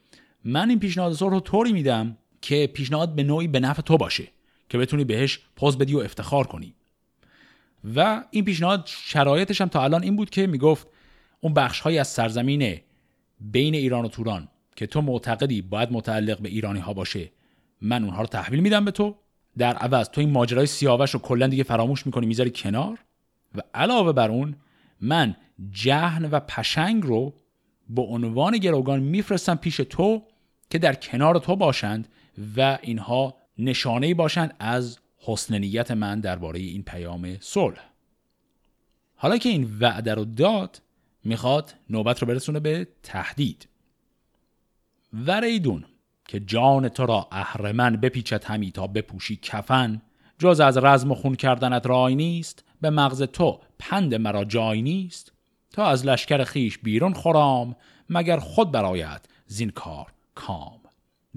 من 0.43 0.69
این 0.69 0.79
پیشنهاد 0.79 1.13
صلح 1.13 1.31
رو 1.31 1.39
طوری 1.39 1.73
میدم 1.73 2.17
که 2.41 2.67
پیشنهاد 2.73 3.15
به 3.15 3.23
نوعی 3.23 3.47
به 3.47 3.59
نفع 3.59 3.81
تو 3.81 3.97
باشه 3.97 4.27
که 4.69 4.77
بتونی 4.77 5.03
بهش 5.03 5.39
پوز 5.55 5.77
بدی 5.77 5.93
و 5.93 5.99
افتخار 5.99 6.47
کنی. 6.47 6.73
و 7.95 8.23
این 8.31 8.45
پیشنهاد 8.45 8.83
شرایطش 8.85 9.61
هم 9.61 9.67
تا 9.67 9.83
الان 9.83 10.03
این 10.03 10.15
بود 10.15 10.29
که 10.29 10.47
می‌گفت 10.47 10.87
اون 11.41 11.53
بخش 11.53 11.79
های 11.79 11.97
از 11.97 12.07
سرزمین 12.07 12.79
بین 13.39 13.75
ایران 13.75 14.05
و 14.05 14.07
توران 14.07 14.47
که 14.75 14.87
تو 14.87 15.01
معتقدی 15.01 15.61
باید 15.61 15.91
متعلق 15.91 16.39
به 16.39 16.49
ایرانی 16.49 16.79
ها 16.79 16.93
باشه 16.93 17.29
من 17.81 18.03
اونها 18.03 18.21
رو 18.21 18.27
تحویل 18.27 18.59
میدم 18.59 18.85
به 18.85 18.91
تو. 18.91 19.15
در 19.57 19.73
عوض 19.73 20.09
تو 20.09 20.21
این 20.21 20.31
ماجرای 20.31 20.65
سیاوش 20.65 21.11
رو 21.11 21.19
کلا 21.19 21.47
دیگه 21.47 21.63
فراموش 21.63 22.05
می‌کنی 22.05 22.25
می‌ذاری 22.25 22.51
کنار. 22.55 22.99
و 23.55 23.61
علاوه 23.73 24.11
بر 24.11 24.31
اون 24.31 24.55
من 25.01 25.35
جهن 25.71 26.25
و 26.25 26.39
پشنگ 26.39 27.03
رو 27.03 27.33
به 27.89 28.01
عنوان 28.01 28.57
گروگان 28.57 28.99
میفرستم 28.99 29.55
پیش 29.55 29.77
تو 29.77 30.23
که 30.69 30.77
در 30.77 30.93
کنار 30.93 31.39
تو 31.39 31.55
باشند 31.55 32.07
و 32.57 32.77
اینها 32.81 33.35
نشانه 33.57 34.13
باشند 34.13 34.55
از 34.59 34.99
حسن 35.17 35.57
نیت 35.57 35.91
من 35.91 36.19
درباره 36.19 36.59
این 36.59 36.83
پیام 36.83 37.37
صلح. 37.39 37.79
حالا 39.15 39.37
که 39.37 39.49
این 39.49 39.77
وعده 39.79 40.13
رو 40.13 40.25
داد 40.25 40.81
می‌خواد 41.23 41.73
نوبت 41.89 42.19
رو 42.19 42.27
برسونه 42.27 42.59
به 42.59 42.87
تهدید. 43.03 43.67
وریدون 45.13 45.85
که 46.27 46.39
جان 46.39 46.89
تو 46.89 47.05
را 47.05 47.27
اهرمن 47.31 47.95
بپیچد 47.95 48.43
همی 48.43 48.71
تا 48.71 48.87
بپوشی 48.87 49.39
کفن 49.41 50.01
جز 50.39 50.59
از 50.59 50.77
رزم 50.77 51.11
و 51.11 51.15
خون 51.15 51.35
کردنت 51.35 51.87
رای 51.87 52.15
نیست 52.15 52.63
به 52.81 52.89
مغز 52.89 53.21
تو 53.21 53.59
پند 53.79 54.15
مرا 54.15 54.45
جای 54.45 54.81
نیست. 54.81 55.31
تا 55.75 55.85
از 55.85 56.05
لشکر 56.05 56.43
خیش 56.43 56.77
بیرون 56.77 57.13
خورام 57.13 57.75
مگر 58.09 58.39
خود 58.39 58.71
برایت 58.71 59.25
زین 59.47 59.69
کار 59.69 60.05
کام. 60.35 60.79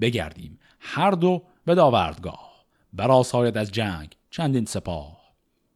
بگردیم 0.01 0.59
هر 0.79 1.11
دو 1.11 1.43
به 1.65 1.75
داوردگاه 1.75 2.65
برا 2.93 3.23
ساید 3.23 3.57
از 3.57 3.71
جنگ 3.71 4.15
چندین 4.29 4.65
سپاه. 4.65 5.17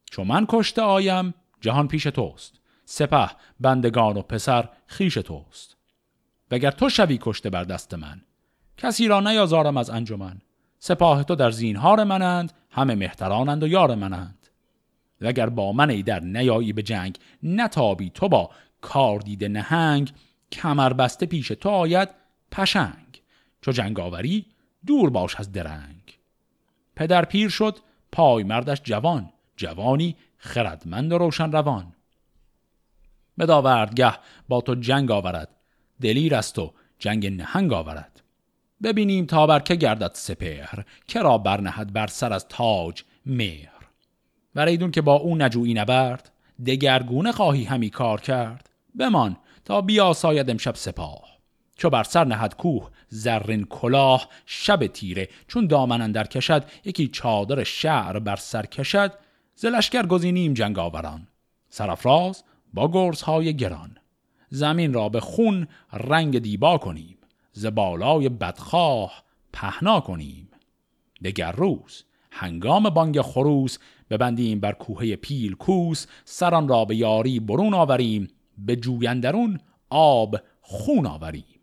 چون 0.05 0.27
من 0.27 0.46
کشته 0.50 0.82
آیم 0.82 1.34
جهان 1.62 1.88
پیش 1.88 2.03
توست 2.03 2.60
سپه 2.86 3.29
بندگان 3.60 4.17
و 4.17 4.22
پسر 4.22 4.70
خیش 4.88 5.13
توست. 5.13 5.77
وگر 6.51 6.72
تو 6.72 6.89
شوی 6.89 7.20
کشته 7.22 7.50
بر 7.50 7.63
دست 7.63 7.93
من 7.93 8.22
کسی 8.77 9.08
را 9.08 9.20
نیازارم 9.20 9.77
از 9.77 9.89
انجمن. 9.89 10.41
سپاه 10.79 11.24
تو 11.24 11.36
در 11.36 11.51
زینهار 11.51 12.03
منند 12.03 12.53
همه 12.72 12.96
مهترانند 12.96 13.63
و 13.63 13.67
یار 13.67 13.96
منند. 13.96 14.43
وگر 15.24 15.50
با 15.50 15.72
من 15.72 15.89
ای 15.89 16.03
در 16.03 16.20
نیایی 16.20 16.74
به 16.74 16.84
جنگ 16.84 17.18
نتابی 17.44 18.10
تو 18.10 18.30
با 18.30 18.50
کار 18.82 19.20
دیده 19.20 19.48
نهنگ. 19.48 20.12
کمر 20.51 20.94
بسته 20.94 21.25
پیش 21.25 21.48
تو 21.48 21.70
آید 21.70 22.10
پشنگ. 22.51 23.22
چو 23.62 23.72
جنگ 23.72 24.00
آوری 24.00 24.46
دور 24.86 25.10
باش 25.10 25.36
از 25.36 25.51
درنگ. 25.51 26.20
پدر 26.96 27.25
پیر 27.25 27.50
شد 27.50 27.77
پای 28.12 28.44
مردش 28.44 28.82
جوان. 28.84 29.30
جوانی 29.58 30.15
خردمند 30.38 31.12
و 31.13 31.17
روشن 31.17 31.52
روان. 31.52 31.93
به 33.38 33.45
داوردگه 33.45 34.13
با 34.48 34.62
تو 34.62 34.76
جنگ 34.76 35.12
آورد. 35.12 35.50
دلیر 36.02 36.36
است 36.36 36.60
و 36.60 36.74
جنگ 37.00 37.28
نهنگ 37.28 37.74
آورد. 37.74 38.21
ببینیم 38.84 39.26
تا 39.26 39.48
بر 39.48 39.60
که 39.60 39.76
گردد 39.76 40.12
سپهر. 40.13 40.86
کرا 41.08 41.38
برنهد 41.38 41.93
بر 41.93 42.08
سر 42.08 42.34
از 42.34 42.48
تاج 42.48 43.04
مهر. 43.26 43.73
وریدون 44.56 44.92
که 44.92 45.02
با 45.02 45.13
او 45.13 45.36
نجویی 45.36 45.74
نبرد 45.74 46.32
دگرگونه 46.66 47.32
خواهی 47.32 47.63
همی 47.63 47.89
کار 47.89 48.22
کرد. 48.22 48.70
بمان 49.00 49.38
تا 49.66 49.82
بیا 49.82 50.13
ساید 50.13 50.50
امشب 50.50 50.76
سپاه. 50.76 51.34
چو 51.78 51.89
بر 51.89 52.04
سر 52.04 52.26
نهد 52.26 52.56
کوه 52.56 52.89
زرین 53.10 53.66
کلاه 53.66 54.30
شب 54.46 54.88
تیره. 54.88 55.30
چون 55.48 55.68
دامن 55.68 56.02
اندر 56.02 56.28
کشد 56.28 56.66
یکی 56.86 57.08
چادر 57.08 57.63
شعر 57.63 58.20
بر 58.20 58.36
سر 58.36 58.66
کشد. 58.66 59.12
زلشگر 59.56 60.06
گزینیم 60.06 60.54
جنگ 60.54 60.80
آوران. 60.80 61.28
سرفراز 61.70 62.44
با 62.74 62.92
گرزهای 62.92 63.56
گران. 63.56 63.98
زمین 64.50 64.94
را 64.94 65.10
به 65.10 65.20
خون 65.20 65.68
رنگ 65.94 66.39
دیبا 66.39 66.78
کنیم. 66.78 67.18
ز 67.52 67.66
بالای 67.66 68.30
بدخواه 68.30 69.24
پهنا 69.54 70.00
کنیم. 70.00 70.50
دگر 71.24 71.52
روز 71.52 72.04
هنگام 72.32 72.89
بانگ 72.89 73.22
خروس 73.22 73.78
ببندیم 74.10 74.60
بر 74.60 74.72
کوه 74.72 75.16
پیل 75.16 75.54
کوس 75.54 76.06
سران 76.26 76.68
را 76.68 76.86
به 76.86 76.96
یاری 76.96 77.39
برون 77.39 77.74
آوریم 77.74 78.28
به 78.58 78.76
جویندرون 78.76 79.60
آب 79.89 80.38
خون 80.62 81.06
آوریم. 81.06 81.60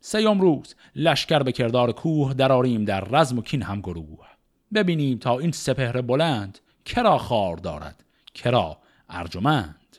سیام 0.00 0.40
روز 0.40 0.74
لشکر 0.96 1.38
به 1.38 1.52
کردار 1.52 1.92
کوه 1.92 2.34
دراریم 2.34 2.84
در 2.84 3.00
رزم 3.00 3.38
و 3.38 3.42
کین 3.42 3.62
هم 3.62 3.80
گروه. 3.80 4.26
ببینیم 4.74 5.18
تا 5.18 5.38
این 5.38 5.52
سپهر 5.52 6.00
بلند 6.00 6.58
کرا 6.84 7.18
خار 7.18 7.56
دارد 7.56 8.04
کرا 8.34 8.78
ارجمند. 9.08 9.96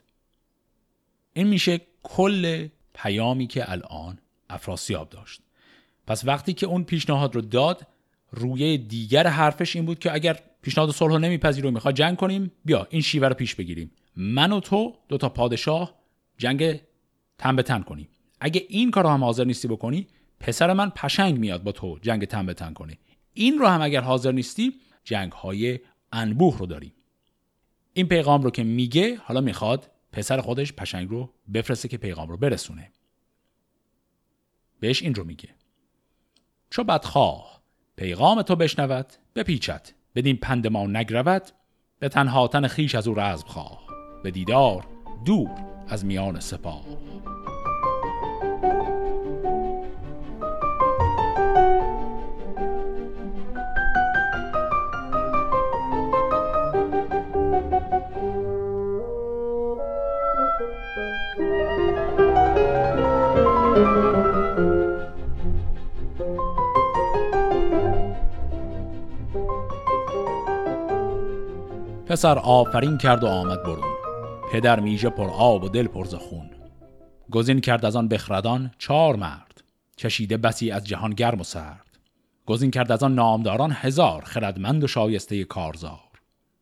این 1.33 1.47
میشه 1.47 1.81
کل 2.03 2.67
پیامی 2.93 3.47
که 3.47 3.71
الان 3.71 4.19
افراسیاب 4.49 5.09
داشت. 5.09 5.41
پس 6.07 6.25
وقتی 6.25 6.53
که 6.53 6.65
اون 6.65 6.83
پیشنهاد 6.83 7.35
رو 7.35 7.41
داد 7.41 7.87
روی 8.31 8.77
دیگر 8.77 9.27
حرفش 9.27 9.75
این 9.75 9.85
بود 9.85 9.99
که 9.99 10.13
اگر 10.13 10.39
پیشنهاد 10.61 10.91
صلح 10.91 11.13
رو 11.13 11.19
نمیپذیر 11.19 11.65
و 11.65 11.71
می‌خواد 11.71 11.95
جنگ 11.95 12.17
کنیم. 12.17 12.51
بیا 12.65 12.87
این 12.89 13.01
شیوه 13.01 13.27
رو 13.27 13.33
پیش 13.33 13.55
بگیریم. 13.55 13.91
من 14.15 14.51
و 14.51 14.59
تو 14.59 14.95
دو 15.07 15.17
تا 15.17 15.29
پادشاه 15.29 15.99
جنگ 16.37 16.81
تن 17.37 17.55
به 17.55 17.63
تن 17.63 17.81
کنیم. 17.81 18.09
اگه 18.39 18.65
این 18.69 18.91
کار 18.91 19.03
رو 19.03 19.09
هم 19.09 19.23
حاضر 19.23 19.43
نیستی 19.43 19.67
بکنی 19.67 20.07
پسر 20.39 20.73
من 20.73 20.89
پشنگ 20.89 21.39
میاد 21.39 21.63
با 21.63 21.71
تو 21.71 21.99
جنگ 22.01 22.25
تن 22.25 22.45
به 22.45 22.53
تن 22.53 22.73
کنه 22.73 22.97
این 23.33 23.57
رو 23.57 23.67
هم 23.67 23.81
اگر 23.81 24.01
حاضر 24.01 24.31
نیستی 24.31 24.73
جنگ 25.03 25.31
های 25.31 25.79
انبوه 26.11 26.57
رو 26.57 26.65
داریم. 26.65 26.93
این 27.93 28.07
پیغام 28.07 28.41
رو 28.41 28.51
که 28.51 28.63
میگه 28.63 29.15
حالا 29.15 29.41
می‌خواد 29.41 29.91
پسر 30.11 30.41
خودش 30.41 30.73
پشنگ 30.73 31.09
رو 31.09 31.33
بفرسته 31.53 31.87
که 31.87 31.97
پیغام 31.97 32.29
رو 32.29 32.37
برسونه. 32.37 32.91
بهش 34.79 35.01
این 35.01 35.15
رو 35.15 35.23
میگه. 35.23 35.49
چو 36.69 36.83
بدخواه 36.83 37.61
پیغام 37.95 38.41
تو 38.41 38.55
بشنود 38.55 39.05
بپیچد. 39.35 39.89
بدین 40.15 40.37
پند 40.37 40.67
ما 40.67 40.87
نگرود 40.87 41.43
به 41.99 42.09
تنها 42.09 42.47
تن 42.47 42.67
خیش 42.67 42.95
از 42.95 43.07
او 43.07 43.13
رزم 43.19 43.47
خواه. 43.47 43.79
به 44.23 44.31
دیدار 44.31 44.87
دور 45.25 45.49
از 45.87 46.05
میان 46.05 46.39
سپاه. 46.39 46.85
پسر 72.09 72.39
آفرین 72.39 72.97
کرد 72.97 73.23
و 73.23 73.27
آمد 73.27 73.63
برون. 73.63 73.93
پدر 74.51 74.79
میژه 74.79 75.09
پر 75.09 75.29
آب 75.29 75.63
و 75.63 75.69
دل 75.69 75.87
پر 75.87 76.05
خون 76.05 76.49
گزین 77.31 77.61
کرد 77.61 77.85
از 77.85 77.95
آن 77.95 78.07
بخردان 78.07 78.71
چهار 78.77 79.15
مرد. 79.15 79.63
کشیده 79.97 80.37
بسی 80.37 80.71
از 80.71 80.83
جهان 80.83 81.11
گرم 81.11 81.41
و 81.41 81.43
سرد. 81.43 81.99
گزین 82.45 82.71
کرد 82.71 82.91
از 82.91 83.03
آن 83.03 83.15
نامداران 83.15 83.71
هزار 83.75 84.21
خردمند 84.21 84.83
و 84.83 84.87
شایسته 84.87 85.43
کارزار. 85.43 85.99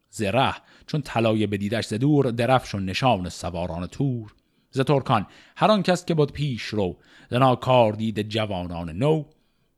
زره 0.10 0.54
چون 0.88 1.02
طلایه 1.02 1.48
بدیدش 1.48 1.86
ز 1.86 1.94
دور 1.94 2.32
درفش 2.32 2.76
و 2.76 2.80
نشان 2.80 3.30
سواران 3.30 3.88
تور. 3.88 4.34
ز 4.72 4.80
ترکان 4.80 5.28
هر 5.56 5.72
آن 5.72 5.84
کس 5.84 6.06
که 6.06 6.14
بود 6.14 6.32
پیش 6.32 6.64
رو 6.64 6.98
زنا 7.30 7.56
کار 7.56 7.94
دید 7.94 8.30
جوانان 8.30 8.90
نو. 8.90 9.24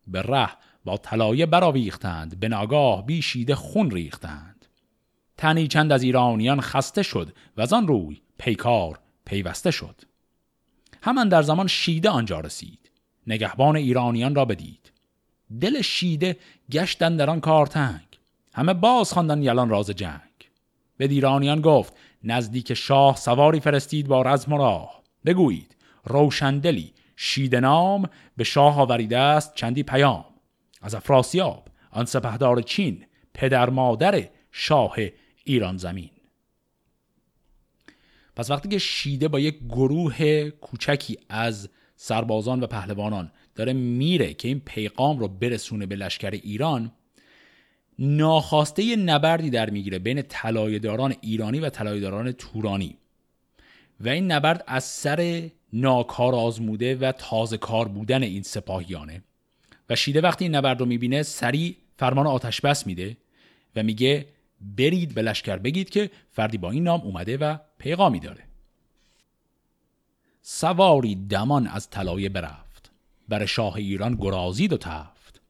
به 0.07 0.21
ره 0.21 0.49
با 0.85 0.97
طلایه 0.97 1.45
براویختند 1.45 2.39
به 2.39 2.47
ناگاه 2.47 3.05
بیشیده 3.05 3.55
خون 3.55 3.91
ریختند. 3.91 4.58
تنی 5.39 5.67
چند 5.67 5.91
از 5.91 6.03
ایرانیان 6.03 6.61
خسته 6.61 7.03
شد 7.03 7.33
و 7.57 7.61
از 7.61 7.73
آن 7.73 7.87
روی 7.87 8.21
پیکار 8.37 8.99
پیوسته 9.25 9.71
شد. 9.71 10.01
همان 11.03 11.29
در 11.29 11.41
زمان 11.41 11.67
شیده 11.67 12.09
آنجا 12.09 12.39
رسید. 12.39 12.91
نگهبان 13.27 13.75
ایرانیان 13.75 14.35
را 14.35 14.45
بدید. 14.45 14.91
دل 15.61 15.81
شیده 15.81 16.37
گشتن 16.71 17.17
در 17.17 17.29
آن 17.29 17.39
کار 17.39 17.67
تنگ. 17.67 18.07
همه 18.53 18.73
باز 18.73 19.13
خواندن 19.13 19.43
یلان 19.43 19.69
راز 19.69 19.89
جنگ. 19.89 20.21
به 20.97 21.05
ایرانیان 21.05 21.61
گفت 21.61 21.93
نزدیک 22.23 22.73
شاه 22.73 23.15
سواری 23.15 23.59
فرستید 23.59 24.07
با 24.07 24.21
رزم 24.21 24.53
و 24.53 24.57
راه. 24.57 25.01
بگویید 25.25 25.75
روشندلی 26.03 26.93
شیده 27.15 27.59
نام 27.59 28.09
به 28.37 28.43
شاه 28.43 28.79
آوریده 28.79 29.17
است 29.17 29.55
چندی 29.55 29.83
پیام. 29.83 30.25
از 30.81 30.95
افراسیاب 30.95 31.67
آن 31.91 32.05
سپهدار 32.05 32.61
چین 32.61 33.05
پدر 33.33 33.69
مادر 33.69 34.27
شاه 34.51 34.95
ایران 35.43 35.77
زمین. 35.77 36.09
پس 38.35 38.51
وقتی 38.51 38.69
که 38.69 38.77
شیده 38.77 39.27
با 39.27 39.39
یک 39.39 39.59
گروه 39.69 40.49
کوچکی 40.49 41.17
از 41.29 41.69
سربازان 41.95 42.63
و 42.63 42.67
پهلوانان 42.67 43.31
داره 43.55 43.73
میره 43.73 44.33
که 44.33 44.47
این 44.47 44.59
پیغام 44.59 45.19
رو 45.19 45.27
برسونه 45.27 45.85
به 45.85 45.95
لشکر 45.95 46.29
ایران 46.29 46.91
ناخواسته 47.99 48.95
نبردی 48.95 49.49
در 49.49 49.69
می‌گیره 49.69 49.99
بین 49.99 50.21
طلایه‌داران 50.21 51.15
ایرانی 51.21 51.59
و 51.59 51.69
طلایه‌داران 51.69 52.31
تورانی. 52.31 52.97
و 53.99 54.09
این 54.09 54.31
نبرد 54.31 54.63
از 54.67 54.83
سر 54.83 55.49
ناکار 55.73 56.35
آزموده 56.35 56.95
و 56.95 57.11
تازه 57.11 57.57
کار 57.57 57.87
بودن 57.87 58.23
این 58.23 58.43
سپاهیانه. 58.43 59.23
و 59.89 59.95
شیده 59.95 60.21
وقتی 60.21 60.45
این 60.45 60.55
نبرد 60.55 60.79
رو 60.79 60.85
می‌بینه 60.85 61.23
سریع 61.23 61.75
فرمان 61.97 62.27
آتش 62.27 62.61
بس 62.61 62.87
میده 62.87 63.17
و 63.75 63.83
میگه 63.83 64.25
برید 64.61 65.13
به 65.13 65.21
لشکر 65.21 65.57
بگید 65.57 65.89
که 65.89 66.11
فردی 66.31 66.57
با 66.57 66.71
این 66.71 66.83
نام 66.83 67.01
اومده 67.01 67.37
و 67.37 67.57
پیغامی 67.77 68.19
داره. 68.19 68.43
سواری 70.41 71.15
دمان 71.15 71.67
از 71.67 71.89
طلایه 71.89 72.29
برفت. 72.29 72.91
بر 73.29 73.45
شاه 73.45 73.75
ایران 73.75 74.15
گرازید 74.15 74.73
و 74.73 74.77
تفت. 74.77 75.41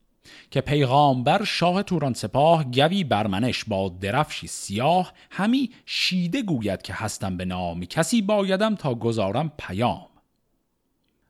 که 0.50 0.60
پیغامبر 0.60 1.44
شاه 1.44 1.82
توران 1.82 2.14
سپاه 2.14 2.64
گوی 2.64 3.04
برمنش 3.04 3.64
با 3.64 3.88
درفشی 3.88 4.46
سیاه 4.46 5.12
همی 5.30 5.70
شیده 5.86 6.42
گوید 6.42 6.82
که 6.82 6.92
هستم 6.94 7.36
به 7.36 7.44
نام. 7.44 7.84
کسی 7.84 8.22
بایدم 8.22 8.74
تا 8.74 8.94
گذارم 8.94 9.52
پیام. 9.58 10.06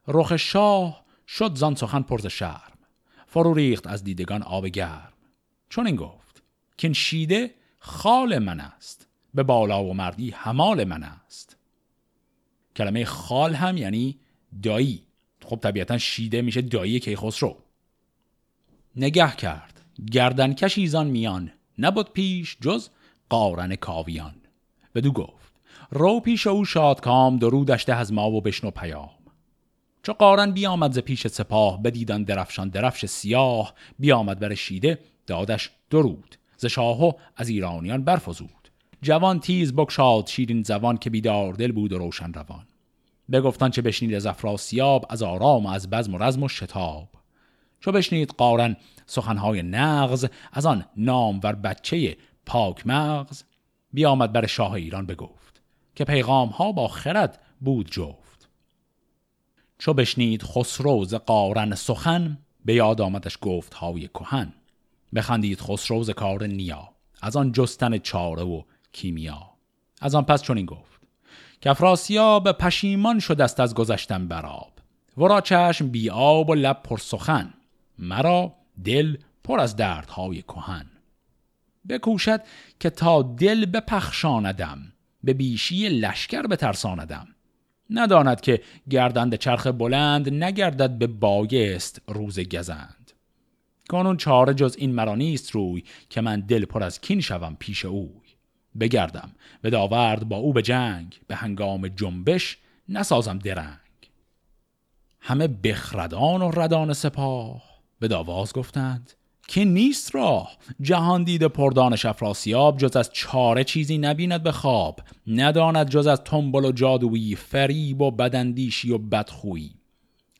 رخ 0.08 0.36
شاه 0.36 1.04
شد 1.28 1.54
زان 1.54 1.74
سخن 1.74 2.02
پرز 2.02 2.26
شرم. 2.26 2.78
فرو 3.26 3.54
ریخت 3.54 3.86
از 3.86 4.04
دیدگان 4.04 4.42
آب 4.42 4.66
گرم. 4.66 5.12
چون 5.68 5.86
این 5.86 5.96
گفت. 5.96 6.42
که 6.78 6.92
شیده 6.92 7.54
خال 7.80 8.38
من 8.38 8.60
است. 8.60 9.06
به 9.34 9.42
بالا 9.42 9.84
و 9.84 9.94
مردی 9.94 10.30
همال 10.30 10.84
من 10.84 11.02
است. 11.02 11.56
کلمه 12.76 13.04
خال 13.04 13.54
هم 13.54 13.76
یعنی 13.76 14.18
دایی. 14.62 15.02
خب 15.44 15.56
طبیعتا 15.56 15.98
شیده 15.98 16.42
میشه 16.42 16.62
دایی 16.62 17.00
کیخسرو. 17.00 17.56
نگه 18.96 19.36
کرد. 19.36 19.80
گردن 20.12 20.54
کشیزان 20.54 21.06
میان. 21.06 21.52
نبود 21.78 22.12
پیش 22.12 22.56
جز 22.60 22.88
قارن 23.28 23.76
کاویان. 23.76 24.34
بدو 24.94 25.12
گفت 25.12 25.52
رو 25.90 26.20
پیش 26.20 26.46
او 26.46 26.64
شادکام 26.64 27.36
درودشته 27.36 27.94
از 27.94 28.12
ما 28.12 28.30
و 28.30 28.40
بشنو 28.40 28.70
پیام. 28.70 29.10
چو 30.02 30.12
قارن 30.12 30.52
بیامد 30.52 30.92
ز 30.92 30.98
پیش 30.98 31.26
سپاه 31.26 31.82
بدیدن 31.82 32.22
درفشان 32.22 32.68
درفش 32.68 33.06
سیاه. 33.06 33.74
بیامد 33.98 34.38
بر 34.38 34.54
شیده 34.54 34.98
دادش 35.26 35.70
درود. 35.90 36.36
ز 36.60 36.66
شاهو 36.66 37.12
از 37.36 37.48
ایرانیان 37.48 38.04
برفزود. 38.04 38.70
جوان 39.02 39.40
تیز 39.40 39.72
بکشاد 39.72 40.26
شیرین 40.26 40.62
زبان 40.62 40.96
که 40.96 41.10
بیدار 41.10 41.52
دل 41.52 41.72
بود 41.72 41.92
و 41.92 41.98
روشن 41.98 42.32
روان. 42.32 42.66
بگفتان 43.32 43.70
چه 43.70 43.82
بشنید 43.82 44.14
از 44.14 44.26
افراسیاب 44.26 45.06
از 45.10 45.22
آرام 45.22 45.66
و 45.66 45.68
از 45.68 45.90
بزم 45.90 46.14
و 46.14 46.18
رزم 46.18 46.42
و 46.42 46.48
شتاب. 46.48 47.08
چو 47.80 47.92
بشنید 47.92 48.30
قارن 48.30 48.76
سخنهای 49.06 49.62
نغز 49.62 50.26
از 50.52 50.66
آن 50.66 50.84
نامور 50.96 51.52
بچه 51.52 52.16
پاک 52.46 52.86
مغز. 52.86 53.42
بیامد 53.92 54.32
بر 54.32 54.46
شاه 54.46 54.72
ایران 54.72 55.06
بگفت 55.06 55.60
که 55.94 56.04
پیغام 56.04 56.48
ها 56.48 56.72
با 56.72 56.88
خرد 56.88 57.40
بود 57.60 57.90
جفت. 57.90 58.48
چو 59.78 59.94
بشنید 59.94 60.42
خسرو 60.42 61.04
ز 61.04 61.14
قارن 61.14 61.74
سخن 61.74 62.38
به 62.64 62.74
یاد 62.74 63.00
آمدش 63.00 63.38
گفت 63.40 63.74
های 63.74 64.08
کهن. 64.08 64.52
بخندید 65.14 65.60
خسرو 65.60 66.04
کار 66.04 66.46
نیا 66.46 66.88
از 67.22 67.36
آن 67.36 67.52
جستن 67.52 67.98
چاره 67.98 68.42
و 68.42 68.62
کیمیا. 68.92 69.50
از 70.00 70.14
آن 70.14 70.24
پس 70.24 70.42
چنین 70.42 70.66
گفت 70.66 71.00
که 71.60 71.70
افراسیاب 71.70 72.52
پشیمان 72.52 73.18
شد 73.18 73.40
است 73.40 73.60
از 73.60 73.74
گذشتن 73.74 74.28
براب 74.28 74.72
ورا 75.16 75.40
چشم 75.40 75.88
بی 75.88 76.10
آب 76.10 76.50
و 76.50 76.54
لب 76.54 76.82
پر 76.82 76.98
سخن 76.98 77.54
مرا 77.98 78.54
دل 78.84 79.16
پر 79.44 79.60
از 79.60 79.76
دردهای 79.76 80.42
کهن. 80.42 80.86
بکوشد 81.88 82.40
که 82.80 82.90
تا 82.90 83.22
دل 83.22 83.66
بپخشاندم 83.66 84.92
به 85.24 85.32
بیشی 85.32 85.88
لشکر 85.88 86.42
بترساندم. 86.42 87.28
نداند 87.90 88.40
که 88.40 88.62
گردند 88.90 89.34
چرخ 89.34 89.66
بلند 89.66 90.44
نگردد 90.44 90.98
به 90.98 91.06
بایست 91.06 92.02
روز 92.08 92.40
گزند. 92.40 92.99
کنون 93.90 94.16
چاره 94.16 94.54
جز 94.54 94.76
این 94.78 94.92
مرا 94.92 95.14
نیست 95.14 95.50
روی 95.50 95.84
که 96.10 96.20
من 96.20 96.40
دل 96.40 96.64
پر 96.64 96.82
از 96.82 97.00
کین 97.00 97.20
شوم 97.20 97.56
پیش 97.58 97.84
اوی. 97.84 98.30
بگردم 98.80 99.30
به 99.62 99.70
داورد 99.70 100.28
با 100.28 100.36
او 100.36 100.52
به 100.52 100.62
جنگ 100.62 101.20
به 101.26 101.34
هنگام 101.34 101.88
جنبش 101.88 102.58
نسازم 102.88 103.38
درنگ. 103.38 103.78
همه 105.20 105.48
بخردان 105.48 106.42
و 106.42 106.50
ردان 106.50 106.92
سپاه 106.92 107.62
به 108.00 108.08
داواز 108.08 108.52
گفتند 108.52 109.12
که 109.48 109.64
نیست 109.64 110.14
راه. 110.14 110.56
جهان 110.80 111.24
دیده 111.24 111.48
پردانش 111.48 112.06
افراسیاب 112.06 112.78
جز 112.78 112.96
از 112.96 113.10
چاره 113.12 113.64
چیزی 113.64 113.98
نبیند 113.98 114.42
به 114.42 114.52
خواب. 114.52 115.00
نداند 115.26 115.88
جز 115.88 116.06
از 116.06 116.24
تنبل 116.24 116.64
و 116.64 116.72
جادویی 116.72 117.36
فریب 117.36 118.00
و 118.00 118.10
بدندیشی 118.10 118.92
و 118.92 118.98
بدخویی. 118.98 119.79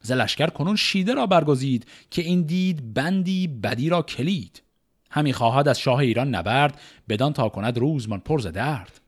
زلشکر 0.03 0.47
کنون 0.47 0.77
شیده 0.77 1.15
را 1.15 1.27
برگزید 1.27 1.87
که 2.11 2.23
این 2.23 2.43
دید 2.43 2.95
بندی 2.95 3.49
بدی 3.49 3.89
را 3.89 4.03
کلید. 4.03 4.63
همی 5.11 5.33
خواهد 5.33 5.69
از 5.69 5.81
شاه 5.81 5.99
ایران 5.99 6.35
نبرد 6.35 6.81
بدان 7.09 7.33
تا 7.33 7.49
کند 7.49 7.79
روزمان 7.79 8.21
پرز 8.21 8.47
درد. 8.47 9.01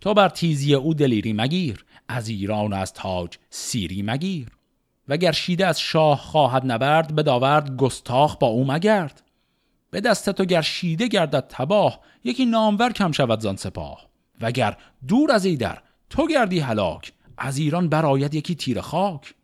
تو 0.00 0.14
بر 0.14 0.28
تیزی 0.28 0.74
او 0.74 0.94
دلیری 0.94 1.32
مگیر 1.32 1.84
از 2.08 2.28
ایران 2.28 2.72
و 2.72 2.76
از 2.76 2.92
تاج 2.92 3.38
سیری 3.50 4.02
مگیر. 4.02 4.48
وگر 5.08 5.32
شیده 5.32 5.66
از 5.66 5.80
شاه 5.80 6.18
خواهد 6.18 6.72
نبرد 6.72 7.14
بداورد 7.14 7.76
گستاخ 7.76 8.36
با 8.36 8.46
او 8.46 8.66
مگرد. 8.66 9.22
به 9.90 10.00
دست 10.00 10.30
تو 10.30 10.44
گر 10.44 10.62
شیده 10.62 11.08
گردد 11.08 11.46
تباه 11.48 12.00
یکی 12.24 12.46
نامور 12.46 12.92
کم 12.92 13.12
شود 13.12 13.40
زان 13.40 13.56
سپاه. 13.56 14.08
وگر 14.40 14.76
دور 15.08 15.32
از 15.32 15.44
ایدر 15.44 15.78
تو 16.10 16.26
گردی 16.26 16.58
هلاک 16.58 17.12
از 17.38 17.58
ایران 17.58 17.88
براید 17.88 18.34
یکی 18.34 18.54
تیر 18.54 18.80
خاک. 18.80 19.34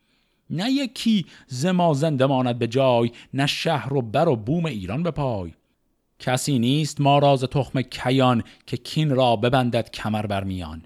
نه 0.51 0.71
یکی 0.71 1.27
زما 1.47 1.95
زنده 1.95 2.27
ماند 2.27 2.59
به 2.59 2.67
جای 2.67 3.11
نه 3.35 3.47
شهر 3.47 3.95
و 3.95 4.03
بر 4.03 4.29
و 4.29 4.37
بوم 4.37 4.67
ایران 4.67 5.03
به 5.03 5.11
پای. 5.11 5.53
کسی 6.19 6.59
نیست 6.59 7.01
ما 7.01 7.19
راز 7.19 7.45
تخم 7.45 7.83
کیان 7.83 8.43
که 8.67 8.77
کین 8.77 9.11
را 9.11 9.37
ببندد 9.37 9.91
کمر 9.91 10.27
بر 10.27 10.45
میان. 10.45 10.83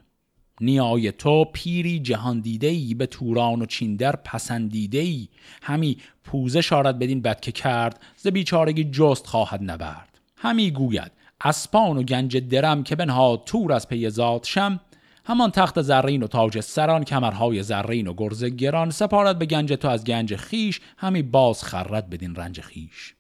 نیای 0.61 1.13
تو 1.13 1.45
پیری 1.45 1.99
جهان 1.99 2.41
دیده 2.41 2.95
به 2.95 3.07
توران 3.07 3.63
و 3.63 3.67
چیندر 3.67 4.17
پسندیده 4.17 4.99
ای 4.99 5.29
همی 5.63 5.97
پوزه 6.25 6.61
شارد 6.61 6.99
بدین 6.99 7.21
بد 7.21 7.41
که 7.41 7.53
کرد 7.53 8.01
ز 8.17 8.29
بیچارگی 8.29 8.85
جست 8.85 9.27
خواهد 9.27 9.71
نبرد. 9.71 10.19
همی 10.37 10.71
گوید 10.71 11.13
اسپان 11.41 11.97
و 11.97 12.03
گنج 12.03 12.37
درم 12.37 12.83
که 12.83 12.97
بنها 12.97 13.37
تور 13.37 13.73
از 13.73 13.89
پی 13.89 14.11
زاد 14.11 14.45
شم 14.45 14.81
همان 15.27 15.51
تخت 15.51 15.83
زرین 15.83 16.23
و 16.23 16.27
تاج 16.27 16.61
سران 16.61 17.05
کمرهای 17.05 17.63
زرین 17.63 18.07
و 18.07 18.15
گرز 18.17 18.45
گران. 18.45 18.91
سپارد 18.91 19.39
به 19.39 19.47
گنج 19.47 19.73
تو 19.73 19.89
از 19.89 20.05
گنج 20.05 20.37
خیش 20.37 20.81
همی 20.97 21.23
باز 21.23 21.63
خرد 21.63 22.11
بدین 22.11 22.35
رنج 22.35 22.61
خیش 22.61 23.15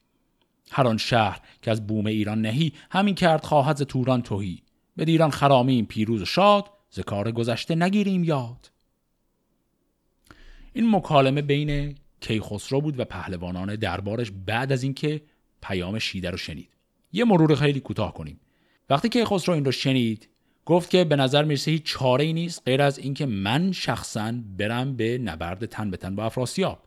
هر 0.71 0.87
آن 0.87 0.97
شهر 0.97 1.41
که 1.63 1.71
از 1.71 1.87
بوم 1.87 2.07
ایران 2.07 2.41
نهی 2.41 2.73
همین 2.91 3.15
کرد 3.15 3.45
خواهد 3.45 3.77
ز 3.77 3.83
توران 3.83 4.23
توهی 4.23 4.63
به 4.97 5.05
ایران 5.07 5.31
خرامیم 5.31 5.87
پیروز 5.87 6.23
و 6.23 6.25
شاد 6.25 6.65
ز 6.91 7.01
کار 7.01 7.33
گذشته 7.33 7.75
نگیریم 7.75 8.25
یاد. 8.25 8.71
این 10.73 10.97
مکالمه 10.97 11.43
بین 11.43 11.95
کیخسرو 12.21 12.81
بود 12.81 13.01
و 13.01 13.05
پهلوانان 13.05 13.77
دربارش 13.77 14.33
بعد 14.47 14.73
از 14.73 14.83
اینکه 14.83 15.23
پیام 15.63 15.99
شیده 15.99 16.31
رو 16.31 16.37
شنید. 16.37 16.69
یه 17.13 17.25
مرور 17.25 17.55
خیلی 17.55 17.81
کوتاه 17.81 18.15
کنیم. 18.15 18.41
وقتی 18.91 19.09
کیخسرو 19.09 19.55
این 19.55 19.65
رو 19.65 19.73
شنید 19.73 20.29
گفت 20.67 20.91
که 20.91 21.05
به 21.05 21.17
نظر 21.17 21.45
می‌رسه 21.45 21.71
هیچ 21.71 21.83
چاره 21.85 22.25
ای 22.25 22.33
نیست 22.33 22.63
غیر 22.67 22.83
از 22.83 22.99
اینکه 22.99 23.27
من 23.27 23.73
شخصا 23.73 24.35
برم 24.59 24.97
به 24.97 25.19
نبرد 25.19 25.67
تن 25.67 25.91
به 25.91 25.97
تن 25.97 26.17
با 26.17 26.25
افراسیاب. 26.25 26.79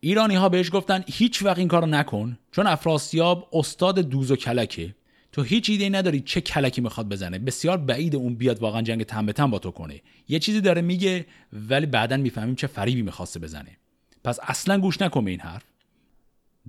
ایرانی 0.00 0.34
ها 0.34 0.48
بهش 0.48 0.70
گفتن 0.72 1.04
هیچ 1.06 1.42
وقت 1.42 1.58
این 1.58 1.68
کارو 1.68 1.86
نکن 1.86 2.38
چون 2.52 2.66
افراسیاب 2.66 3.48
استاد 3.52 3.98
دوز 3.98 4.30
و 4.30 4.36
کلکه. 4.36 4.94
تو 5.32 5.42
هیچ 5.42 5.70
ایده 5.70 5.88
نداری 5.88 6.20
چه 6.20 6.40
کلکی 6.40 6.80
می‌خواد 6.80 7.08
بزنه. 7.08 7.38
بسیار 7.38 7.76
بعید 7.76 8.16
اون 8.16 8.34
بیاد 8.34 8.58
واقعا 8.58 8.82
جنگ 8.82 9.02
تن 9.02 9.26
به 9.26 9.32
تن 9.32 9.50
با 9.50 9.58
تو 9.58 9.70
کنه. 9.70 10.00
یه 10.28 10.38
چیزی 10.38 10.60
داره 10.60 10.82
میگه 10.82 11.26
ولی 11.52 11.86
بعدا 11.86 12.16
می‌فهمیم 12.16 12.54
چه 12.54 12.66
فریبی 12.66 13.02
می‌خواسته 13.02 13.40
بزنه. 13.40 13.76
پس 14.24 14.38
اصلا 14.42 14.78
گوش 14.78 15.02
نکن 15.02 15.24
به 15.24 15.30
این 15.30 15.40
حرف. 15.40 15.64